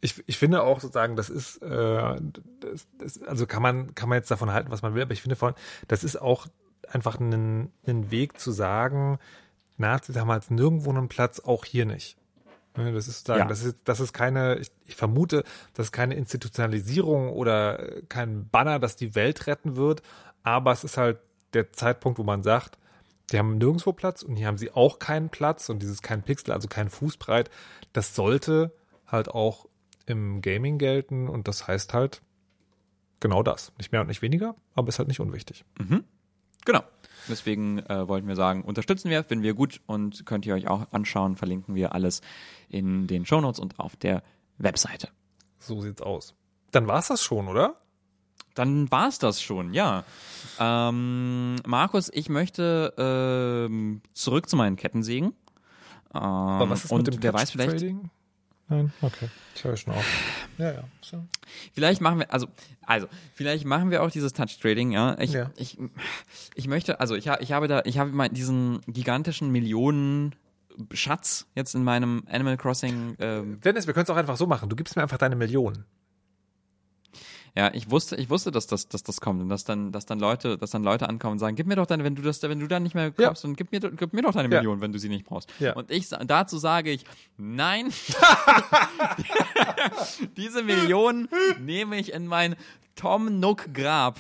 [0.02, 2.16] ich, ich finde auch sozusagen, das ist, äh,
[2.60, 5.22] das, das, also kann man, kann man jetzt davon halten, was man will, aber ich
[5.22, 5.54] finde von,
[5.88, 6.48] das ist auch
[6.90, 9.18] einfach ein, ein Weg zu sagen,
[9.78, 12.18] Nazis haben jetzt nirgendwo einen Platz, auch hier nicht.
[12.78, 13.48] Ne, Das ist sozusagen, Ja.
[13.48, 15.44] das ist, das ist keine, ich, ich vermute,
[15.74, 20.02] das ist keine Institutionalisierung oder kein Banner, das die Welt retten wird,
[20.44, 21.20] aber es ist halt
[21.54, 22.78] der Zeitpunkt, wo man sagt,
[23.32, 26.52] die haben nirgendwo Platz und hier haben sie auch keinen Platz und dieses kein Pixel,
[26.52, 27.50] also kein Fußbreit,
[27.94, 28.72] das sollte
[29.08, 29.66] halt auch
[30.06, 32.22] im Gaming gelten und das heißt halt
[33.20, 33.72] genau das.
[33.78, 35.66] Nicht mehr und nicht weniger, aber ist halt nicht unwichtig.
[36.66, 36.84] Genau.
[37.28, 40.88] Deswegen äh, wollten wir sagen, unterstützen wir, finden wir gut und könnt ihr euch auch
[40.92, 42.22] anschauen, verlinken wir alles
[42.70, 44.22] in den Shownotes und auf der
[44.58, 45.10] Webseite.
[45.60, 46.36] So sieht's aus.
[46.72, 47.76] Dann war's das schon, oder?
[48.54, 50.04] Dann war's das schon, ja.
[50.60, 55.34] Ähm, Markus, ich möchte ähm, zurück zu meinen Kettensägen.
[56.14, 58.10] Ähm, Aber was ist und mit dem wer weiß vielleicht, Trading?
[58.68, 59.30] Nein, okay.
[59.54, 60.06] Ich höre schon auf.
[60.58, 60.84] Ja, ja.
[61.02, 61.24] So.
[61.74, 62.48] Vielleicht machen wir, also,
[62.86, 65.18] also, vielleicht machen wir auch dieses Touch Trading, ja.
[65.20, 65.52] Ich, Ja.
[65.56, 65.78] ich,
[66.56, 70.34] ich möchte, also ich, ich habe da, ich habe mal diesen gigantischen Millionen
[70.94, 74.68] Schatz jetzt in meinem Animal Crossing ähm, Dennis, wir können es auch einfach so machen.
[74.70, 75.86] Du gibst mir einfach deine Millionen.
[77.58, 80.20] Ja, ich wusste, ich wusste, dass das, dass das kommt und dass dann, dass dann
[80.20, 82.60] Leute, dass dann Leute ankommen und sagen, gib mir doch deine, wenn du das, wenn
[82.60, 83.28] du dann nicht mehr Ja.
[83.28, 84.60] kommst, dann gib mir, gib mir doch deine Ja.
[84.60, 85.50] Million, wenn du sie nicht brauchst.
[85.60, 85.74] Ja.
[85.74, 87.06] Und ich, dazu sage ich,
[87.38, 87.94] nein,
[90.38, 91.30] diese Million
[91.60, 92.56] nehme ich in mein
[92.96, 94.20] Tom Nook Grab,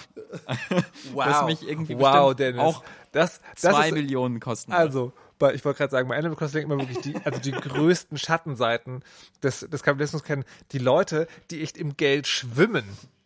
[1.15, 2.61] das mich irgendwie wow, Dennis.
[2.61, 4.73] auch das, das zwei ist, Millionen kosten.
[4.73, 5.13] Also,
[5.53, 9.03] ich wollte gerade sagen, bei Animal Crossing immer wirklich die, also die größten Schattenseiten
[9.43, 10.43] des, des Kapitalismus kennen.
[10.71, 12.85] Die Leute, die echt im Geld schwimmen,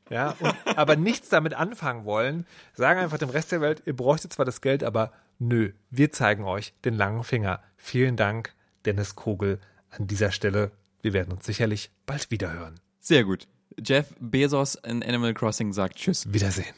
[0.10, 4.34] ja, und, aber nichts damit anfangen wollen, sagen einfach dem Rest der Welt, ihr bräuchtet
[4.34, 7.62] zwar das Geld, aber nö, wir zeigen euch den langen Finger.
[7.78, 8.54] Vielen Dank,
[8.86, 10.72] Dennis Kogel, an dieser Stelle.
[11.02, 12.80] Wir werden uns sicherlich bald wiederhören.
[13.00, 13.48] Sehr gut.
[13.82, 16.32] Jeff Bezos in Animal Crossing sagt Tschüss.
[16.32, 16.76] Wiedersehen.